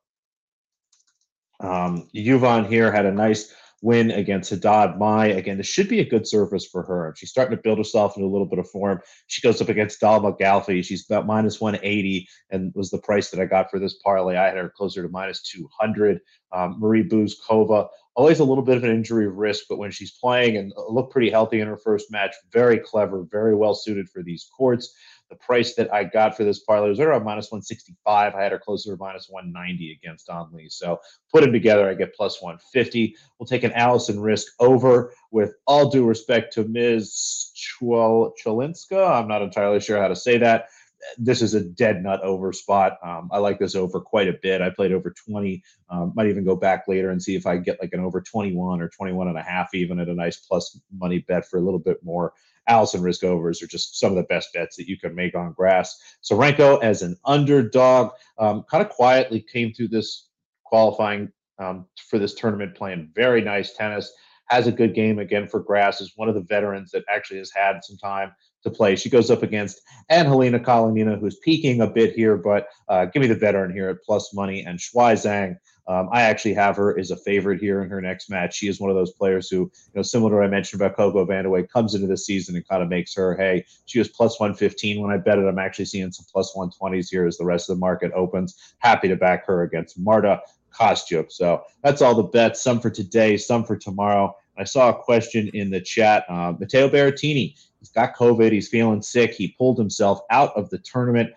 Um, 1.59 2.07
Juvan 2.13 2.67
here 2.67 2.91
had 2.91 3.05
a 3.05 3.11
nice 3.11 3.53
win 3.81 4.09
against 4.11 4.49
Haddad 4.49 4.97
Maia. 4.97 5.37
Again, 5.37 5.57
this 5.57 5.67
should 5.67 5.87
be 5.87 5.99
a 5.99 6.09
good 6.09 6.27
surface 6.27 6.65
for 6.65 6.81
her. 6.83 7.13
She's 7.15 7.29
starting 7.29 7.55
to 7.55 7.61
build 7.61 7.77
herself 7.77 8.17
into 8.17 8.27
a 8.27 8.31
little 8.31 8.47
bit 8.47 8.57
of 8.57 8.69
form. 8.69 8.99
She 9.27 9.41
goes 9.41 9.61
up 9.61 9.69
against 9.69 10.01
Dalma 10.01 10.37
Galfi. 10.39 10.83
She's 10.83 11.05
about 11.09 11.27
minus 11.27 11.61
180 11.61 12.27
and 12.49 12.71
was 12.75 12.89
the 12.89 12.97
price 12.97 13.29
that 13.29 13.39
I 13.39 13.45
got 13.45 13.69
for 13.69 13.79
this 13.79 13.99
parlay. 14.03 14.37
I 14.37 14.47
had 14.47 14.57
her 14.57 14.73
closer 14.75 15.03
to 15.03 15.09
minus 15.09 15.43
200. 15.43 16.19
Um, 16.55 16.79
Marie 16.79 17.03
Bouzkova, 17.03 17.89
always 18.15 18.39
a 18.39 18.45
little 18.45 18.63
bit 18.63 18.77
of 18.77 18.83
an 18.85 18.91
injury 18.91 19.27
risk, 19.27 19.65
but 19.69 19.77
when 19.77 19.91
she's 19.91 20.11
playing 20.11 20.55
and 20.55 20.73
looked 20.89 21.11
pretty 21.11 21.29
healthy 21.29 21.59
in 21.59 21.67
her 21.67 21.77
first 21.77 22.09
match, 22.11 22.33
very 22.51 22.79
clever, 22.79 23.27
very 23.29 23.55
well 23.55 23.75
suited 23.75 24.09
for 24.09 24.23
these 24.23 24.49
courts. 24.55 24.95
The 25.29 25.35
price 25.35 25.73
that 25.75 25.91
I 25.93 26.03
got 26.03 26.37
for 26.37 26.43
this 26.43 26.59
parlay 26.59 26.87
was 26.87 26.99
around 26.99 27.23
minus 27.23 27.51
165. 27.51 28.35
I 28.35 28.41
had 28.41 28.51
her 28.51 28.59
closer 28.59 28.91
to 28.91 28.97
minus 28.97 29.27
190 29.27 29.91
against 29.91 30.27
Don 30.27 30.49
Lee. 30.53 30.69
So 30.69 30.99
put 31.33 31.41
them 31.41 31.51
together, 31.51 31.89
I 31.89 31.95
get 31.95 32.15
plus 32.15 32.41
150. 32.41 33.15
We'll 33.37 33.47
take 33.47 33.63
an 33.63 33.73
Alison 33.73 34.17
Riske 34.17 34.51
over 34.59 35.11
with 35.31 35.55
all 35.65 35.89
due 35.89 36.05
respect 36.05 36.53
to 36.53 36.63
Ms. 36.63 37.51
Cholinska. 37.81 39.11
I'm 39.11 39.27
not 39.27 39.41
entirely 39.41 39.79
sure 39.79 39.99
how 39.99 40.07
to 40.07 40.15
say 40.15 40.37
that 40.37 40.69
this 41.17 41.41
is 41.41 41.53
a 41.53 41.61
dead 41.61 42.03
nut 42.03 42.21
over 42.21 42.51
spot. 42.53 42.97
Um, 43.03 43.29
I 43.31 43.37
like 43.37 43.59
this 43.59 43.75
over 43.75 43.99
quite 43.99 44.27
a 44.27 44.37
bit. 44.41 44.61
I 44.61 44.69
played 44.69 44.91
over 44.91 45.11
20. 45.11 45.63
Um, 45.89 46.13
might 46.15 46.27
even 46.27 46.43
go 46.43 46.55
back 46.55 46.87
later 46.87 47.09
and 47.09 47.21
see 47.21 47.35
if 47.35 47.45
I 47.45 47.57
get 47.57 47.79
like 47.81 47.93
an 47.93 47.99
over 47.99 48.21
21 48.21 48.81
or 48.81 48.89
21 48.89 49.27
and 49.27 49.37
a 49.37 49.43
half, 49.43 49.73
even 49.73 49.99
at 49.99 50.09
a 50.09 50.13
nice 50.13 50.37
plus 50.37 50.79
money 50.91 51.19
bet 51.19 51.47
for 51.47 51.57
a 51.57 51.61
little 51.61 51.79
bit 51.79 52.03
more. 52.03 52.33
Alison 52.67 53.01
Riske 53.01 53.25
overs 53.25 53.61
are 53.61 53.67
just 53.67 53.99
some 53.99 54.11
of 54.11 54.17
the 54.17 54.23
best 54.23 54.51
bets 54.53 54.75
that 54.77 54.87
you 54.87 54.97
can 54.97 55.13
make 55.13 55.35
on 55.35 55.53
grass. 55.53 55.99
Renko 56.31 56.81
as 56.81 57.03
an 57.03 57.15
underdog, 57.23 58.11
um, 58.39 58.63
kind 58.63 58.83
of 58.83 58.89
quietly 58.89 59.45
came 59.51 59.71
through 59.73 59.89
this 59.89 60.27
qualifying 60.63 61.31
um, 61.59 61.85
for 62.09 62.19
this 62.19 62.33
tournament 62.33 62.75
playing 62.75 63.11
very 63.13 63.41
nice 63.41 63.73
tennis. 63.73 64.11
Has 64.47 64.67
a 64.67 64.71
good 64.71 64.93
game 64.93 65.19
again 65.19 65.47
for 65.47 65.59
grass. 65.59 66.01
Is 66.01 66.13
one 66.15 66.29
of 66.29 66.35
the 66.35 66.41
veterans 66.41 66.91
that 66.91 67.03
actually 67.09 67.39
has 67.39 67.51
had 67.51 67.83
some 67.83 67.97
time 67.97 68.31
to 68.65 68.69
play. 68.69 68.95
She 68.95 69.09
goes 69.09 69.31
up 69.31 69.43
against 69.43 69.81
Angelina 70.09 70.59
Kalinina, 70.59 71.19
who's 71.19 71.37
peaking 71.37 71.81
a 71.81 71.87
bit 71.87 72.13
here, 72.13 72.35
but 72.35 72.67
uh, 72.89 73.05
give 73.05 73.21
me 73.21 73.27
the 73.27 73.35
veteran 73.35 73.71
here 73.71 73.89
at 73.89 74.03
plus 74.03 74.33
money. 74.33 74.65
And 74.65 74.77
Shuai 74.77 75.13
Zhang, 75.13 75.55
um, 75.87 76.09
I 76.11 76.23
actually 76.23 76.55
have 76.55 76.75
her 76.77 76.97
as 76.97 77.11
a 77.11 77.15
favorite 77.15 77.61
here 77.61 77.81
in 77.83 77.89
her 77.89 78.01
next 78.01 78.29
match. 78.29 78.55
She 78.55 78.67
is 78.67 78.79
one 78.79 78.89
of 78.89 78.95
those 78.95 79.13
players 79.13 79.49
who, 79.49 79.57
you 79.57 79.71
know, 79.93 80.01
similar 80.01 80.31
to 80.31 80.35
what 80.37 80.45
I 80.45 80.49
mentioned 80.49 80.81
about 80.81 80.97
Coco 80.97 81.25
Vandeweghe, 81.25 81.69
comes 81.69 81.93
into 81.93 82.07
the 82.07 82.17
season 82.17 82.55
and 82.55 82.67
kind 82.67 82.81
of 82.81 82.89
makes 82.89 83.13
her, 83.13 83.35
hey, 83.37 83.65
she 83.85 83.99
was 83.99 84.09
plus 84.09 84.39
115 84.39 84.99
when 84.99 85.11
I 85.11 85.17
bet 85.17 85.37
it. 85.37 85.45
I'm 85.45 85.59
actually 85.59 85.85
seeing 85.85 86.11
some 86.11 86.25
plus 86.31 86.55
120s 86.55 87.07
here 87.09 87.27
as 87.27 87.37
the 87.37 87.45
rest 87.45 87.69
of 87.69 87.75
the 87.75 87.79
market 87.79 88.11
opens. 88.15 88.75
Happy 88.79 89.07
to 89.07 89.15
back 89.15 89.45
her 89.45 89.61
against 89.61 89.99
Marta 89.99 90.41
Kostyuk. 90.73 91.31
So 91.31 91.63
that's 91.83 92.01
all 92.01 92.15
the 92.15 92.23
bets, 92.23 92.63
some 92.63 92.79
for 92.79 92.89
today, 92.89 93.37
some 93.37 93.63
for 93.63 93.77
tomorrow. 93.77 94.35
I 94.57 94.63
saw 94.63 94.89
a 94.89 94.93
question 94.93 95.49
in 95.53 95.69
the 95.69 95.81
chat. 95.81 96.25
Uh, 96.29 96.53
Matteo 96.57 96.89
Berrettini, 96.89 97.55
he's 97.79 97.91
got 97.93 98.15
COVID. 98.15 98.51
He's 98.51 98.69
feeling 98.69 99.01
sick. 99.01 99.33
He 99.33 99.55
pulled 99.57 99.77
himself 99.77 100.21
out 100.29 100.55
of 100.55 100.69
the 100.69 100.77
tournament. 100.79 101.31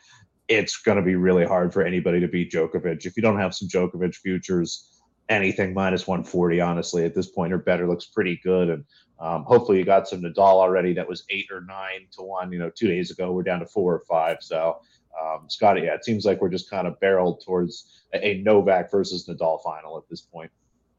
It's 0.46 0.76
going 0.78 0.96
to 0.96 1.02
be 1.02 1.16
really 1.16 1.44
hard 1.44 1.72
for 1.72 1.82
anybody 1.82 2.20
to 2.20 2.28
beat 2.28 2.52
Djokovic. 2.52 3.04
If 3.04 3.16
you 3.16 3.22
don't 3.22 3.38
have 3.38 3.54
some 3.54 3.68
Djokovic 3.68 4.14
futures, 4.14 4.88
anything 5.28 5.74
minus 5.74 6.06
140, 6.06 6.60
honestly, 6.60 7.04
at 7.04 7.14
this 7.14 7.28
point 7.28 7.52
or 7.52 7.58
better 7.58 7.86
looks 7.86 8.06
pretty 8.06 8.40
good. 8.42 8.70
And 8.70 8.84
um, 9.20 9.44
hopefully 9.44 9.78
you 9.78 9.84
got 9.84 10.08
some 10.08 10.22
Nadal 10.22 10.38
already 10.38 10.92
that 10.94 11.08
was 11.08 11.24
eight 11.30 11.48
or 11.50 11.60
nine 11.62 12.06
to 12.12 12.22
one. 12.22 12.52
You 12.52 12.58
know, 12.58 12.70
two 12.70 12.88
days 12.88 13.10
ago, 13.10 13.32
we're 13.32 13.42
down 13.42 13.60
to 13.60 13.66
four 13.66 13.94
or 13.94 14.02
five. 14.08 14.38
So, 14.40 14.78
um, 15.20 15.48
Scotty, 15.48 15.82
yeah, 15.82 15.94
it 15.94 16.04
seems 16.04 16.24
like 16.24 16.40
we're 16.40 16.48
just 16.48 16.70
kind 16.70 16.86
of 16.86 16.98
barreled 17.00 17.42
towards 17.44 18.04
a, 18.14 18.24
a 18.24 18.42
Novak 18.42 18.90
versus 18.90 19.26
Nadal 19.26 19.62
final 19.62 19.98
at 19.98 20.08
this 20.08 20.20
point. 20.20 20.50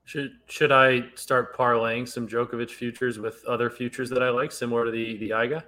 Should 0.09 0.31
should 0.47 0.71
I 0.71 1.03
start 1.13 1.55
parlaying 1.55 2.07
some 2.07 2.27
Djokovic 2.27 2.71
futures 2.71 3.19
with 3.19 3.45
other 3.45 3.69
futures 3.69 4.09
that 4.09 4.23
I 4.23 4.31
like, 4.31 4.51
similar 4.51 4.85
to 4.85 4.89
the 4.89 5.17
the 5.17 5.29
Iga? 5.29 5.61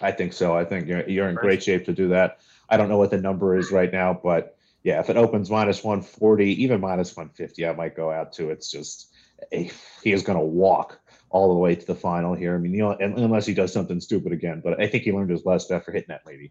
I 0.00 0.10
think 0.10 0.32
so. 0.32 0.56
I 0.56 0.64
think 0.64 0.88
you're, 0.88 1.08
you're 1.08 1.28
in 1.28 1.36
great 1.36 1.62
shape 1.62 1.84
to 1.84 1.92
do 1.92 2.08
that. 2.08 2.40
I 2.68 2.76
don't 2.76 2.88
know 2.88 2.98
what 2.98 3.12
the 3.12 3.18
number 3.18 3.56
is 3.56 3.70
right 3.70 3.92
now, 3.92 4.12
but 4.12 4.58
yeah, 4.82 4.98
if 4.98 5.08
it 5.08 5.16
opens 5.16 5.50
minus 5.50 5.84
140, 5.84 6.60
even 6.64 6.80
minus 6.80 7.16
150, 7.16 7.64
I 7.64 7.72
might 7.74 7.94
go 7.94 8.10
out 8.10 8.32
to. 8.32 8.50
It's 8.50 8.72
just 8.72 9.12
eh, 9.52 9.68
he 10.02 10.12
is 10.12 10.24
going 10.24 10.36
to 10.36 10.44
walk 10.44 10.98
all 11.30 11.54
the 11.54 11.60
way 11.60 11.76
to 11.76 11.86
the 11.86 11.94
final 11.94 12.34
here. 12.34 12.56
I 12.56 12.58
mean, 12.58 12.72
you 12.72 12.80
know, 12.80 12.96
unless 12.98 13.46
he 13.46 13.54
does 13.54 13.72
something 13.72 14.00
stupid 14.00 14.32
again. 14.32 14.62
But 14.64 14.80
I 14.80 14.88
think 14.88 15.04
he 15.04 15.12
learned 15.12 15.30
his 15.30 15.46
lesson 15.46 15.76
after 15.76 15.92
hitting 15.92 16.08
that 16.08 16.26
lady. 16.26 16.50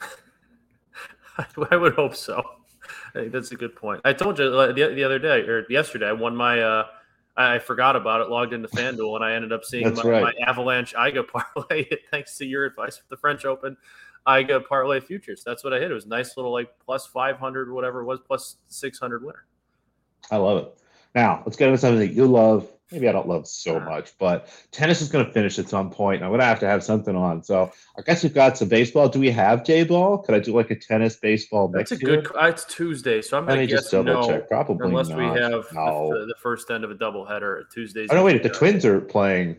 I 1.70 1.76
would 1.76 1.94
hope 1.94 2.16
so. 2.16 2.42
Hey, 3.16 3.28
that's 3.28 3.50
a 3.50 3.56
good 3.56 3.74
point. 3.74 4.02
I 4.04 4.12
told 4.12 4.38
you 4.38 4.50
the, 4.50 4.72
the 4.94 5.02
other 5.02 5.18
day 5.18 5.40
or 5.40 5.64
yesterday, 5.70 6.08
I 6.08 6.12
won 6.12 6.36
my. 6.36 6.60
Uh, 6.60 6.86
I 7.38 7.58
forgot 7.58 7.96
about 7.96 8.22
it, 8.22 8.28
logged 8.28 8.54
into 8.54 8.68
FanDuel, 8.68 9.16
and 9.16 9.24
I 9.24 9.32
ended 9.34 9.52
up 9.52 9.62
seeing 9.62 9.94
my, 9.94 10.02
right. 10.02 10.22
my, 10.22 10.32
Avalanche 10.46 10.94
Iga 10.94 11.26
parlay 11.54 11.86
thanks 12.10 12.36
to 12.38 12.46
your 12.46 12.64
advice 12.64 12.98
with 12.98 13.08
the 13.08 13.16
French 13.16 13.44
Open 13.44 13.76
Iga 14.26 14.66
parlay 14.66 15.00
futures. 15.00 15.42
That's 15.44 15.62
what 15.62 15.74
I 15.74 15.78
hit. 15.78 15.90
It 15.90 15.94
was 15.94 16.06
a 16.06 16.08
nice 16.08 16.36
little 16.36 16.52
like 16.52 16.70
plus 16.84 17.06
500, 17.06 17.70
whatever 17.70 18.00
it 18.00 18.04
was, 18.04 18.20
plus 18.26 18.56
600 18.68 19.22
winner. 19.22 19.44
I 20.30 20.36
love 20.36 20.58
it. 20.64 20.78
Now, 21.14 21.42
let's 21.44 21.56
get 21.56 21.68
into 21.68 21.78
something 21.78 22.00
that 22.00 22.14
you 22.14 22.26
love 22.26 22.70
maybe 22.90 23.08
I 23.08 23.12
don't 23.12 23.28
love 23.28 23.46
so 23.46 23.80
much, 23.80 24.16
but 24.18 24.48
tennis 24.70 25.00
is 25.00 25.08
going 25.08 25.26
to 25.26 25.32
finish 25.32 25.58
at 25.58 25.68
some 25.68 25.90
point. 25.90 26.22
I'm 26.22 26.30
going 26.30 26.40
to 26.40 26.46
have 26.46 26.60
to 26.60 26.66
have 26.66 26.84
something 26.84 27.16
on. 27.16 27.42
So 27.42 27.70
I 27.98 28.02
guess 28.02 28.22
we've 28.22 28.34
got 28.34 28.56
some 28.56 28.68
baseball. 28.68 29.08
Do 29.08 29.18
we 29.18 29.30
have 29.30 29.64
J 29.64 29.84
ball? 29.84 30.18
Could 30.18 30.34
I 30.34 30.38
do 30.38 30.54
like 30.54 30.70
a 30.70 30.76
tennis 30.76 31.16
baseball? 31.16 31.68
That's 31.68 31.92
a 31.92 31.96
good. 31.96 32.26
Uh, 32.34 32.46
it's 32.46 32.64
Tuesday, 32.64 33.22
so 33.22 33.38
I'm 33.38 33.46
going 33.46 33.60
to 33.60 33.66
just 33.66 33.90
double 33.90 34.04
no, 34.04 34.26
check. 34.26 34.48
Probably 34.48 34.88
unless 34.88 35.08
not. 35.08 35.18
we 35.18 35.24
have 35.40 35.66
no. 35.72 36.10
the, 36.12 36.26
the, 36.26 36.34
first 36.40 36.70
end 36.70 36.84
of 36.84 36.90
a 36.90 36.94
doubleheader 36.94 37.60
at 37.60 37.70
Tuesdays. 37.70 38.08
Oh 38.10 38.14
no, 38.14 38.24
wait! 38.24 38.42
The 38.42 38.50
Twins 38.50 38.84
are 38.84 39.00
playing 39.00 39.56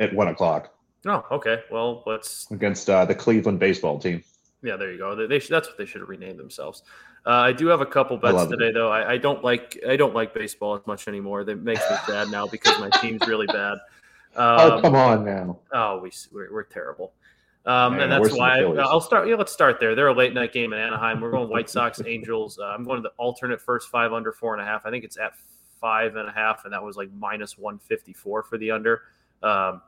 at 0.00 0.14
one 0.14 0.28
o'clock. 0.28 0.74
Oh, 1.06 1.24
okay. 1.30 1.62
Well, 1.70 2.02
let's 2.06 2.50
against 2.50 2.88
uh, 2.88 3.04
the 3.04 3.14
Cleveland 3.14 3.58
baseball 3.58 3.98
team. 3.98 4.22
Yeah, 4.62 4.76
there 4.76 4.90
you 4.90 4.98
go. 4.98 5.14
They, 5.14 5.26
they 5.26 5.38
should, 5.38 5.50
that's 5.50 5.68
what 5.68 5.76
they 5.76 5.84
should 5.84 6.00
have 6.00 6.08
renamed 6.08 6.38
themselves. 6.38 6.82
Uh, 7.26 7.30
I 7.30 7.52
do 7.52 7.68
have 7.68 7.80
a 7.80 7.86
couple 7.86 8.18
bets 8.18 8.46
today, 8.46 8.68
it. 8.68 8.74
though. 8.74 8.90
I, 8.90 9.12
I, 9.12 9.16
don't 9.16 9.42
like 9.42 9.78
I 9.88 9.96
don't 9.96 10.14
like 10.14 10.34
baseball 10.34 10.74
as 10.74 10.86
much 10.86 11.08
anymore. 11.08 11.42
That 11.42 11.62
makes 11.62 11.80
me 11.88 11.96
sad 12.06 12.30
now 12.30 12.46
because 12.46 12.78
my 12.78 12.90
team's 13.00 13.26
really 13.26 13.46
bad. 13.46 13.78
Um, 14.36 14.58
oh 14.58 14.80
come 14.80 14.96
on 14.96 15.24
now! 15.24 15.60
Oh, 15.72 16.00
we 16.00 16.10
we're, 16.32 16.52
we're 16.52 16.64
terrible. 16.64 17.12
Um, 17.66 18.00
and 18.00 18.10
that's 18.10 18.32
why 18.32 18.58
I, 18.58 18.64
will 18.64 19.00
start. 19.00 19.28
Yeah, 19.28 19.36
let's 19.36 19.52
start 19.52 19.78
there. 19.78 19.94
They're 19.94 20.08
a 20.08 20.12
late 20.12 20.34
night 20.34 20.52
game 20.52 20.72
in 20.72 20.78
Anaheim. 20.80 21.20
We're 21.20 21.30
going 21.30 21.48
White 21.48 21.70
Sox, 21.70 22.02
Angels. 22.06 22.58
Uh, 22.58 22.64
I'm 22.64 22.82
going 22.82 22.96
to 22.96 23.08
the 23.08 23.14
alternate 23.16 23.60
first 23.60 23.90
five 23.90 24.12
under 24.12 24.32
four 24.32 24.52
and 24.52 24.60
a 24.60 24.64
half. 24.64 24.86
I 24.86 24.90
think 24.90 25.04
it's 25.04 25.16
at 25.18 25.34
five 25.80 26.16
and 26.16 26.28
a 26.28 26.32
half, 26.32 26.64
and 26.64 26.72
that 26.74 26.82
was 26.82 26.96
like 26.96 27.10
minus 27.12 27.56
one 27.56 27.78
fifty 27.78 28.12
four 28.12 28.42
for 28.42 28.58
the 28.58 28.72
under. 28.72 29.02
Um, 29.42 29.82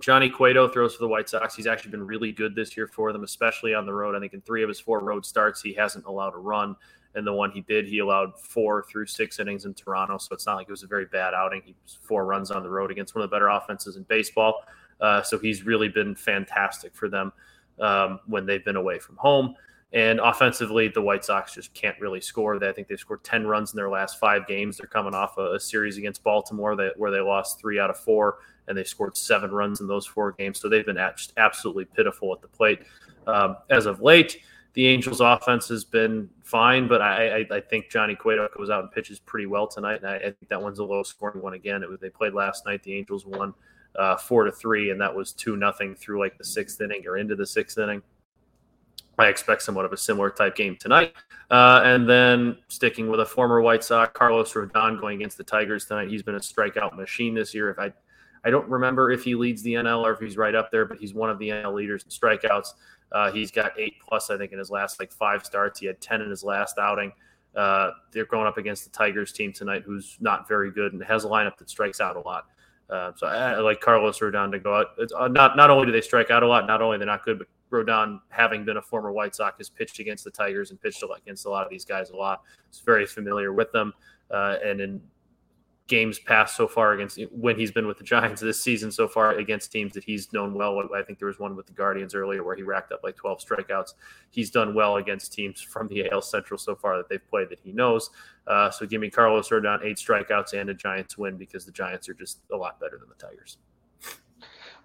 Johnny 0.00 0.28
Cueto 0.28 0.68
throws 0.68 0.94
for 0.94 1.00
the 1.00 1.08
White 1.08 1.28
Sox. 1.28 1.54
He's 1.54 1.66
actually 1.66 1.90
been 1.90 2.06
really 2.06 2.30
good 2.30 2.54
this 2.54 2.76
year 2.76 2.86
for 2.86 3.12
them, 3.12 3.24
especially 3.24 3.74
on 3.74 3.86
the 3.86 3.92
road. 3.92 4.14
I 4.14 4.20
think 4.20 4.34
in 4.34 4.40
three 4.42 4.62
of 4.62 4.68
his 4.68 4.78
four 4.78 5.00
road 5.00 5.24
starts, 5.24 5.62
he 5.62 5.72
hasn't 5.72 6.04
allowed 6.04 6.34
a 6.34 6.38
run. 6.38 6.76
And 7.14 7.26
the 7.26 7.32
one 7.32 7.50
he 7.50 7.62
did, 7.62 7.86
he 7.86 8.00
allowed 8.00 8.38
four 8.38 8.84
through 8.84 9.06
six 9.06 9.40
innings 9.40 9.64
in 9.64 9.74
Toronto. 9.74 10.18
So 10.18 10.34
it's 10.34 10.46
not 10.46 10.56
like 10.56 10.68
it 10.68 10.70
was 10.70 10.82
a 10.82 10.86
very 10.86 11.06
bad 11.06 11.32
outing. 11.34 11.62
He 11.64 11.74
was 11.82 11.98
four 12.02 12.26
runs 12.26 12.50
on 12.50 12.62
the 12.62 12.68
road 12.68 12.90
against 12.90 13.14
one 13.14 13.24
of 13.24 13.30
the 13.30 13.34
better 13.34 13.48
offenses 13.48 13.96
in 13.96 14.02
baseball. 14.04 14.62
Uh, 15.00 15.22
so 15.22 15.38
he's 15.38 15.64
really 15.64 15.88
been 15.88 16.14
fantastic 16.14 16.94
for 16.94 17.08
them 17.08 17.32
um, 17.80 18.20
when 18.26 18.44
they've 18.44 18.64
been 18.64 18.76
away 18.76 18.98
from 18.98 19.16
home. 19.16 19.54
And 19.92 20.20
offensively, 20.20 20.88
the 20.88 21.00
White 21.00 21.24
Sox 21.24 21.54
just 21.54 21.72
can't 21.72 21.98
really 21.98 22.20
score. 22.20 22.62
I 22.62 22.72
think 22.72 22.88
they've 22.88 23.00
scored 23.00 23.24
10 23.24 23.46
runs 23.46 23.72
in 23.72 23.76
their 23.76 23.88
last 23.88 24.18
five 24.18 24.46
games. 24.46 24.76
They're 24.76 24.86
coming 24.86 25.14
off 25.14 25.38
a, 25.38 25.54
a 25.54 25.60
series 25.60 25.96
against 25.96 26.22
Baltimore 26.22 26.76
that, 26.76 26.98
where 26.98 27.10
they 27.10 27.20
lost 27.20 27.58
three 27.58 27.80
out 27.80 27.88
of 27.88 27.98
four, 27.98 28.38
and 28.66 28.76
they 28.76 28.84
scored 28.84 29.16
seven 29.16 29.50
runs 29.50 29.80
in 29.80 29.86
those 29.86 30.06
four 30.06 30.32
games. 30.32 30.60
So 30.60 30.68
they've 30.68 30.84
been 30.84 30.98
just 31.16 31.32
absolutely 31.38 31.86
pitiful 31.86 32.34
at 32.34 32.42
the 32.42 32.48
plate. 32.48 32.80
Um, 33.26 33.56
as 33.70 33.86
of 33.86 34.02
late, 34.02 34.40
the 34.74 34.86
Angels' 34.86 35.20
offense 35.20 35.68
has 35.68 35.84
been 35.84 36.28
fine, 36.44 36.86
but 36.86 37.00
I, 37.00 37.38
I, 37.38 37.46
I, 37.56 37.60
think 37.60 37.90
Johnny 37.90 38.14
Cueto 38.14 38.48
goes 38.56 38.70
out 38.70 38.84
and 38.84 38.92
pitches 38.92 39.18
pretty 39.18 39.46
well 39.46 39.66
tonight, 39.66 39.96
and 39.96 40.06
I, 40.06 40.16
I 40.16 40.30
think 40.30 40.48
that 40.48 40.62
one's 40.62 40.78
a 40.78 40.84
low 40.84 41.02
scoring 41.02 41.42
one 41.42 41.54
again. 41.54 41.82
It 41.82 41.88
was, 41.88 41.98
they 41.98 42.10
played 42.10 42.32
last 42.32 42.64
night. 42.64 42.82
The 42.82 42.94
Angels 42.94 43.26
won 43.26 43.54
uh, 43.98 44.16
four 44.16 44.44
to 44.44 44.52
three, 44.52 44.90
and 44.90 45.00
that 45.00 45.14
was 45.14 45.32
two 45.32 45.56
nothing 45.56 45.94
through 45.94 46.20
like 46.20 46.38
the 46.38 46.44
sixth 46.44 46.80
inning 46.80 47.02
or 47.06 47.16
into 47.16 47.34
the 47.34 47.46
sixth 47.46 47.78
inning. 47.78 48.02
I 49.18 49.26
expect 49.26 49.62
somewhat 49.62 49.84
of 49.84 49.92
a 49.92 49.96
similar 49.96 50.30
type 50.30 50.54
game 50.54 50.76
tonight. 50.76 51.14
Uh, 51.50 51.80
and 51.84 52.08
then 52.08 52.56
sticking 52.68 53.08
with 53.08 53.20
a 53.20 53.26
former 53.26 53.60
White 53.60 53.82
Sox, 53.82 54.12
Carlos 54.14 54.52
Rodon 54.52 55.00
going 55.00 55.16
against 55.16 55.36
the 55.36 55.44
Tigers 55.44 55.86
tonight. 55.86 56.08
He's 56.08 56.22
been 56.22 56.36
a 56.36 56.40
strikeout 56.40 56.94
machine 56.94 57.34
this 57.34 57.54
year. 57.54 57.70
If 57.70 57.78
I, 57.78 57.92
I 58.44 58.50
don't 58.50 58.68
remember 58.68 59.10
if 59.10 59.24
he 59.24 59.34
leads 59.34 59.62
the 59.62 59.74
NL 59.74 60.02
or 60.02 60.12
if 60.12 60.20
he's 60.20 60.36
right 60.36 60.54
up 60.54 60.70
there, 60.70 60.84
but 60.84 60.98
he's 60.98 61.14
one 61.14 61.30
of 61.30 61.38
the 61.38 61.48
NL 61.48 61.74
leaders 61.74 62.04
in 62.04 62.10
strikeouts. 62.10 62.74
Uh, 63.10 63.32
he's 63.32 63.50
got 63.50 63.72
eight 63.78 63.94
plus, 64.06 64.30
I 64.30 64.36
think, 64.36 64.52
in 64.52 64.58
his 64.58 64.70
last 64.70 65.00
like 65.00 65.10
five 65.10 65.44
starts. 65.44 65.80
He 65.80 65.86
had 65.86 66.00
ten 66.00 66.20
in 66.20 66.28
his 66.28 66.44
last 66.44 66.78
outing. 66.78 67.12
Uh, 67.56 67.90
they're 68.12 68.26
going 68.26 68.46
up 68.46 68.58
against 68.58 68.84
the 68.84 68.90
Tigers 68.90 69.32
team 69.32 69.52
tonight, 69.52 69.82
who's 69.84 70.18
not 70.20 70.46
very 70.46 70.70
good 70.70 70.92
and 70.92 71.02
has 71.02 71.24
a 71.24 71.28
lineup 71.28 71.56
that 71.56 71.70
strikes 71.70 72.00
out 72.00 72.16
a 72.16 72.20
lot. 72.20 72.44
Uh, 72.90 73.12
so 73.16 73.26
I, 73.26 73.52
I, 73.52 73.58
like 73.58 73.80
Carlos 73.80 74.18
Rodon 74.18 74.52
to 74.52 74.58
go 74.58 74.76
out. 74.76 74.88
It's, 74.98 75.12
uh, 75.12 75.28
not 75.28 75.56
not 75.56 75.70
only 75.70 75.86
do 75.86 75.92
they 75.92 76.00
strike 76.00 76.30
out 76.30 76.42
a 76.42 76.46
lot, 76.46 76.66
not 76.66 76.80
only 76.82 76.98
they're 76.98 77.06
not 77.06 77.24
good, 77.24 77.38
but 77.38 77.48
Rodon, 77.70 78.20
having 78.28 78.64
been 78.64 78.76
a 78.76 78.82
former 78.82 79.12
White 79.12 79.34
Sox, 79.34 79.58
has 79.58 79.68
pitched 79.68 79.98
against 79.98 80.24
the 80.24 80.30
Tigers 80.30 80.70
and 80.70 80.80
pitched 80.80 81.02
against 81.16 81.46
a 81.46 81.50
lot 81.50 81.64
of 81.64 81.70
these 81.70 81.84
guys 81.84 82.10
a 82.10 82.16
lot. 82.16 82.42
He's 82.70 82.80
very 82.80 83.06
familiar 83.06 83.52
with 83.52 83.72
them. 83.72 83.92
Uh, 84.30 84.56
and 84.64 84.80
in 84.80 85.00
games 85.88 86.18
past 86.18 86.54
so 86.54 86.68
far 86.68 86.92
against 86.92 87.18
when 87.32 87.58
he's 87.58 87.72
been 87.72 87.86
with 87.86 87.96
the 87.96 88.04
Giants 88.04 88.40
this 88.40 88.62
season 88.62 88.92
so 88.92 89.08
far 89.08 89.32
against 89.38 89.72
teams 89.72 89.94
that 89.94 90.04
he's 90.04 90.32
known 90.32 90.54
well. 90.54 90.80
I 90.94 91.02
think 91.02 91.18
there 91.18 91.28
was 91.28 91.38
one 91.38 91.56
with 91.56 91.66
the 91.66 91.72
Guardians 91.72 92.14
earlier 92.14 92.44
where 92.44 92.54
he 92.54 92.62
racked 92.62 92.92
up 92.92 93.00
like 93.02 93.16
12 93.16 93.40
strikeouts. 93.40 93.94
He's 94.30 94.50
done 94.50 94.74
well 94.74 94.96
against 94.96 95.32
teams 95.32 95.60
from 95.60 95.88
the 95.88 96.08
AL 96.10 96.22
Central 96.22 96.58
so 96.58 96.76
far 96.76 96.98
that 96.98 97.08
they've 97.08 97.26
played 97.28 97.48
that 97.48 97.58
he 97.58 97.72
knows. 97.72 98.10
Uh, 98.46 98.70
so 98.70 98.86
give 98.86 99.00
me 99.00 99.10
Carlos 99.10 99.48
Rodon 99.48 99.82
eight 99.82 99.96
strikeouts 99.96 100.52
and 100.52 100.70
a 100.70 100.74
Giants 100.74 101.18
win 101.18 101.36
because 101.36 101.64
the 101.64 101.72
Giants 101.72 102.08
are 102.08 102.14
just 102.14 102.40
a 102.52 102.56
lot 102.56 102.78
better 102.78 102.98
than 102.98 103.08
the 103.08 103.26
Tigers. 103.26 103.56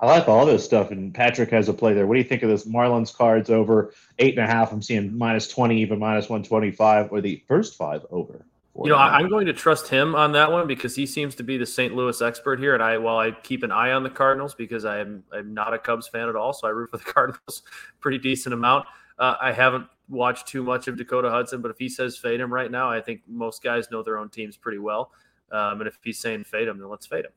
I 0.04 0.06
like 0.06 0.28
all 0.28 0.46
this 0.46 0.66
stuff, 0.66 0.92
and 0.92 1.14
Patrick 1.14 1.50
has 1.52 1.70
a 1.70 1.74
play 1.74 1.94
there. 1.94 2.06
What 2.06 2.16
do 2.16 2.20
you 2.20 2.28
think 2.28 2.44
of 2.44 2.50
this 2.50 2.66
Marlins 2.66 3.16
cards 3.16 3.50
over 3.50 3.94
eight 4.20 4.38
and 4.38 4.44
a 4.44 4.52
half? 4.52 4.74
I'm 4.74 4.82
seeing 4.82 5.18
minus 5.18 5.48
twenty, 5.48 5.80
even 5.82 5.98
minus 5.98 6.28
one 6.28 6.44
twenty 6.44 6.72
five, 6.72 7.10
or 7.10 7.22
the 7.22 7.42
first 7.48 7.78
five 7.78 8.06
over. 8.12 8.46
You 8.84 8.90
know, 8.90 8.98
I'm 8.98 9.30
going 9.30 9.46
to 9.46 9.54
trust 9.54 9.88
him 9.88 10.14
on 10.14 10.34
that 10.34 10.52
one 10.52 10.68
because 10.68 10.94
he 10.94 11.06
seems 11.06 11.36
to 11.36 11.44
be 11.44 11.58
the 11.58 11.66
St. 11.66 11.96
Louis 11.96 12.22
expert 12.22 12.60
here. 12.60 12.74
And 12.74 12.84
I, 12.84 12.98
while 12.98 13.18
I 13.18 13.32
keep 13.32 13.64
an 13.64 13.72
eye 13.72 13.92
on 13.94 14.04
the 14.04 14.10
Cardinals 14.10 14.54
because 14.54 14.84
I 14.84 15.00
am 15.00 15.24
I'm 15.32 15.54
not 15.54 15.74
a 15.74 15.80
Cubs 15.80 16.10
fan 16.10 16.28
at 16.28 16.36
all, 16.36 16.52
so 16.52 16.68
I 16.68 16.72
root 16.72 16.90
for 16.90 16.98
the 16.98 17.04
Cardinals 17.14 17.64
pretty 18.02 18.18
decent 18.18 18.54
amount. 18.54 18.86
Uh, 19.18 19.36
I 19.40 19.54
haven't 19.54 19.88
watched 20.10 20.48
too 20.48 20.64
much 20.64 20.90
of 20.90 20.98
Dakota 20.98 21.30
Hudson, 21.30 21.62
but 21.62 21.72
if 21.72 21.80
he 21.80 21.88
says 21.88 22.18
fade 22.18 22.42
him 22.42 22.54
right 22.54 22.70
now, 22.70 22.90
I 22.90 23.00
think 23.00 23.22
most 23.26 23.64
guys 23.64 23.90
know 23.90 24.04
their 24.04 24.18
own 24.18 24.28
teams 24.28 24.58
pretty 24.58 24.80
well. 24.80 25.12
Um, 25.50 25.80
and 25.80 25.88
if 25.88 25.98
he's 26.04 26.20
saying 26.20 26.44
fade 26.44 26.68
him, 26.68 26.78
then 26.78 26.90
let's 26.90 27.06
fade 27.06 27.24
him. 27.24 27.32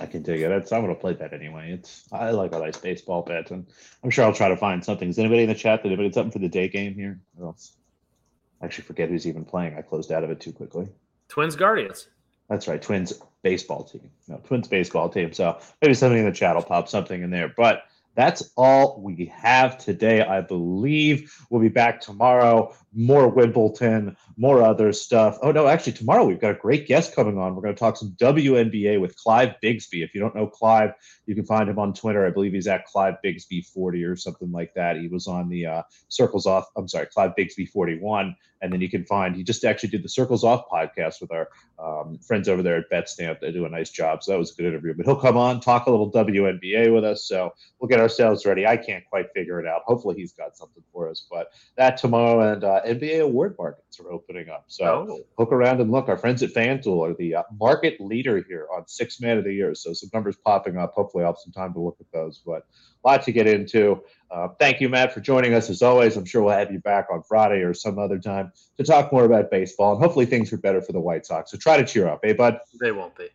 I 0.00 0.06
can 0.06 0.22
take 0.22 0.40
it. 0.40 0.50
It's, 0.50 0.70
I'm 0.70 0.82
going 0.82 0.94
to 0.94 1.00
play 1.00 1.14
that 1.14 1.32
anyway. 1.32 1.72
It's 1.72 2.04
I 2.12 2.30
like 2.30 2.52
all 2.52 2.64
these 2.64 2.76
baseball 2.76 3.22
bets, 3.22 3.50
and 3.50 3.66
I'm 4.04 4.10
sure 4.10 4.24
I'll 4.24 4.32
try 4.32 4.48
to 4.48 4.56
find 4.56 4.84
something. 4.84 5.08
Is 5.08 5.18
anybody 5.18 5.42
in 5.42 5.48
the 5.48 5.54
chat 5.54 5.82
that 5.82 5.88
anybody 5.88 6.12
something 6.12 6.30
for 6.30 6.38
the 6.38 6.48
day 6.48 6.68
game 6.68 6.94
here? 6.94 7.18
I 7.42 8.64
actually 8.64 8.84
forget 8.84 9.08
who's 9.08 9.26
even 9.26 9.44
playing. 9.44 9.76
I 9.76 9.82
closed 9.82 10.12
out 10.12 10.24
of 10.24 10.30
it 10.30 10.40
too 10.40 10.52
quickly. 10.52 10.88
Twins 11.28 11.56
Guardians. 11.56 12.08
That's 12.48 12.68
right, 12.68 12.80
Twins 12.80 13.12
baseball 13.42 13.84
team. 13.84 14.10
No, 14.26 14.38
Twins 14.38 14.68
baseball 14.68 15.08
team. 15.08 15.32
So 15.32 15.58
maybe 15.82 15.94
something 15.94 16.18
in 16.18 16.24
the 16.24 16.32
chat 16.32 16.54
will 16.54 16.62
pop 16.62 16.88
something 16.88 17.22
in 17.22 17.30
there. 17.30 17.52
But 17.56 17.82
that's 18.18 18.50
all 18.56 19.00
we 19.00 19.26
have 19.26 19.78
today, 19.78 20.22
I 20.22 20.40
believe. 20.40 21.32
We'll 21.50 21.60
be 21.60 21.68
back 21.68 22.00
tomorrow. 22.00 22.74
More 22.92 23.28
Wimbledon, 23.28 24.16
more 24.36 24.60
other 24.60 24.92
stuff. 24.92 25.38
Oh, 25.40 25.52
no, 25.52 25.68
actually, 25.68 25.92
tomorrow 25.92 26.24
we've 26.24 26.40
got 26.40 26.50
a 26.50 26.58
great 26.58 26.88
guest 26.88 27.14
coming 27.14 27.38
on. 27.38 27.54
We're 27.54 27.62
going 27.62 27.76
to 27.76 27.78
talk 27.78 27.96
some 27.96 28.16
WNBA 28.18 29.00
with 29.00 29.16
Clive 29.16 29.54
Bigsby. 29.62 30.02
If 30.02 30.14
you 30.14 30.20
don't 30.20 30.34
know 30.34 30.48
Clive, 30.48 30.94
you 31.26 31.36
can 31.36 31.46
find 31.46 31.70
him 31.70 31.78
on 31.78 31.94
Twitter. 31.94 32.26
I 32.26 32.30
believe 32.30 32.54
he's 32.54 32.66
at 32.66 32.86
Clive 32.86 33.14
Bigsby 33.24 33.66
40 33.66 34.02
or 34.02 34.16
something 34.16 34.50
like 34.50 34.74
that. 34.74 34.96
He 34.96 35.06
was 35.06 35.28
on 35.28 35.48
the 35.48 35.66
uh, 35.66 35.82
Circles 36.08 36.44
Off, 36.44 36.66
I'm 36.76 36.88
sorry, 36.88 37.06
Clive 37.06 37.34
Bigsby 37.38 37.68
41. 37.68 38.34
And 38.60 38.72
then 38.72 38.80
you 38.80 38.90
can 38.90 39.04
find, 39.04 39.36
he 39.36 39.44
just 39.44 39.64
actually 39.64 39.90
did 39.90 40.02
the 40.02 40.08
Circles 40.08 40.42
Off 40.42 40.68
podcast 40.68 41.20
with 41.20 41.30
our 41.30 41.48
um, 41.78 42.18
friends 42.18 42.48
over 42.48 42.62
there 42.62 42.78
at 42.78 42.90
BetStamp. 42.90 43.40
They 43.40 43.52
do 43.52 43.66
a 43.66 43.68
nice 43.68 43.90
job. 43.90 44.22
So 44.22 44.32
that 44.32 44.38
was 44.38 44.52
a 44.52 44.54
good 44.54 44.66
interview. 44.66 44.94
But 44.94 45.06
he'll 45.06 45.16
come 45.16 45.36
on, 45.36 45.60
talk 45.60 45.86
a 45.86 45.90
little 45.90 46.10
WNBA 46.10 46.92
with 46.92 47.04
us. 47.04 47.24
So 47.24 47.52
we'll 47.78 47.88
get 47.88 48.00
ourselves 48.08 48.46
ready. 48.46 48.66
I 48.66 48.76
can't 48.76 49.04
quite 49.04 49.26
figure 49.34 49.60
it 49.60 49.66
out. 49.66 49.82
Hopefully 49.84 50.16
he's 50.16 50.32
got 50.32 50.56
something 50.56 50.82
for 50.92 51.10
us. 51.10 51.26
But 51.30 51.50
that 51.76 51.98
tomorrow 51.98 52.52
and 52.52 52.64
uh, 52.64 52.80
NBA 52.86 53.20
award 53.20 53.54
markets 53.58 54.00
are 54.00 54.10
opening 54.10 54.48
up. 54.48 54.64
So 54.68 55.06
oh. 55.10 55.20
look 55.38 55.52
around 55.52 55.80
and 55.80 55.90
look. 55.90 56.08
Our 56.08 56.16
friends 56.16 56.42
at 56.42 56.54
FanDuel 56.54 57.10
are 57.10 57.14
the 57.14 57.36
uh, 57.36 57.42
market 57.60 58.00
leader 58.00 58.42
here 58.48 58.66
on 58.74 58.88
Six 58.88 59.20
Man 59.20 59.36
of 59.36 59.44
the 59.44 59.52
Year. 59.52 59.74
So 59.74 59.92
some 59.92 60.08
numbers 60.14 60.36
popping 60.36 60.78
up. 60.78 60.92
Hopefully 60.94 61.24
I'll 61.24 61.32
have 61.32 61.38
some 61.38 61.52
time 61.52 61.74
to 61.74 61.80
look 61.80 61.98
at 62.00 62.06
those. 62.12 62.40
But 62.44 62.66
a 63.04 63.08
lot 63.08 63.22
to 63.24 63.32
get 63.32 63.46
into. 63.46 64.02
Uh, 64.30 64.48
thank 64.58 64.80
you, 64.80 64.88
Matt, 64.88 65.12
for 65.12 65.20
joining 65.20 65.54
us 65.54 65.68
as 65.68 65.82
always. 65.82 66.16
I'm 66.16 66.24
sure 66.24 66.42
we'll 66.42 66.56
have 66.56 66.72
you 66.72 66.80
back 66.80 67.08
on 67.12 67.22
Friday 67.22 67.62
or 67.62 67.74
some 67.74 67.98
other 67.98 68.18
time 68.18 68.52
to 68.78 68.84
talk 68.84 69.12
more 69.12 69.24
about 69.24 69.50
baseball, 69.50 69.92
and 69.92 70.02
hopefully 70.02 70.26
things 70.26 70.52
are 70.52 70.58
better 70.58 70.80
for 70.80 70.92
the 70.92 71.00
White 71.00 71.26
Sox. 71.26 71.50
So 71.50 71.58
try 71.58 71.76
to 71.76 71.84
cheer 71.84 72.08
up, 72.08 72.20
eh, 72.24 72.32
bud? 72.32 72.58
They 72.80 72.92
won't 72.92 73.16
be. 73.16 73.28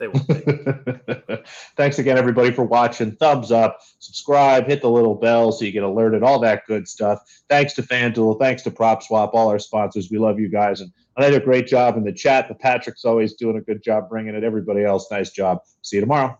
They 0.00 0.08
won't 0.08 0.26
be. 0.26 1.36
Thanks 1.76 1.98
again, 1.98 2.16
everybody, 2.16 2.50
for 2.50 2.64
watching. 2.64 3.14
Thumbs 3.16 3.52
up, 3.52 3.80
subscribe, 3.98 4.66
hit 4.66 4.80
the 4.80 4.90
little 4.90 5.14
bell 5.14 5.52
so 5.52 5.66
you 5.66 5.72
get 5.72 5.82
alerted, 5.82 6.22
all 6.22 6.40
that 6.40 6.66
good 6.66 6.88
stuff. 6.88 7.20
Thanks 7.50 7.74
to 7.74 7.82
FanDuel, 7.82 8.40
thanks 8.40 8.62
to 8.62 8.70
PropSwap, 8.70 9.30
all 9.34 9.48
our 9.48 9.58
sponsors. 9.58 10.10
We 10.10 10.18
love 10.18 10.40
you 10.40 10.48
guys, 10.48 10.80
and 10.80 10.90
I 11.18 11.28
did 11.28 11.40
a 11.40 11.44
great 11.44 11.66
job 11.66 11.98
in 11.98 12.04
the 12.04 12.12
chat. 12.12 12.48
But 12.48 12.58
Patrick's 12.58 13.04
always 13.04 13.34
doing 13.34 13.58
a 13.58 13.60
good 13.60 13.84
job 13.84 14.08
bringing 14.08 14.34
it. 14.34 14.42
Everybody 14.42 14.84
else, 14.84 15.06
nice 15.10 15.30
job. 15.30 15.58
See 15.82 15.96
you 15.96 16.00
tomorrow. 16.00 16.38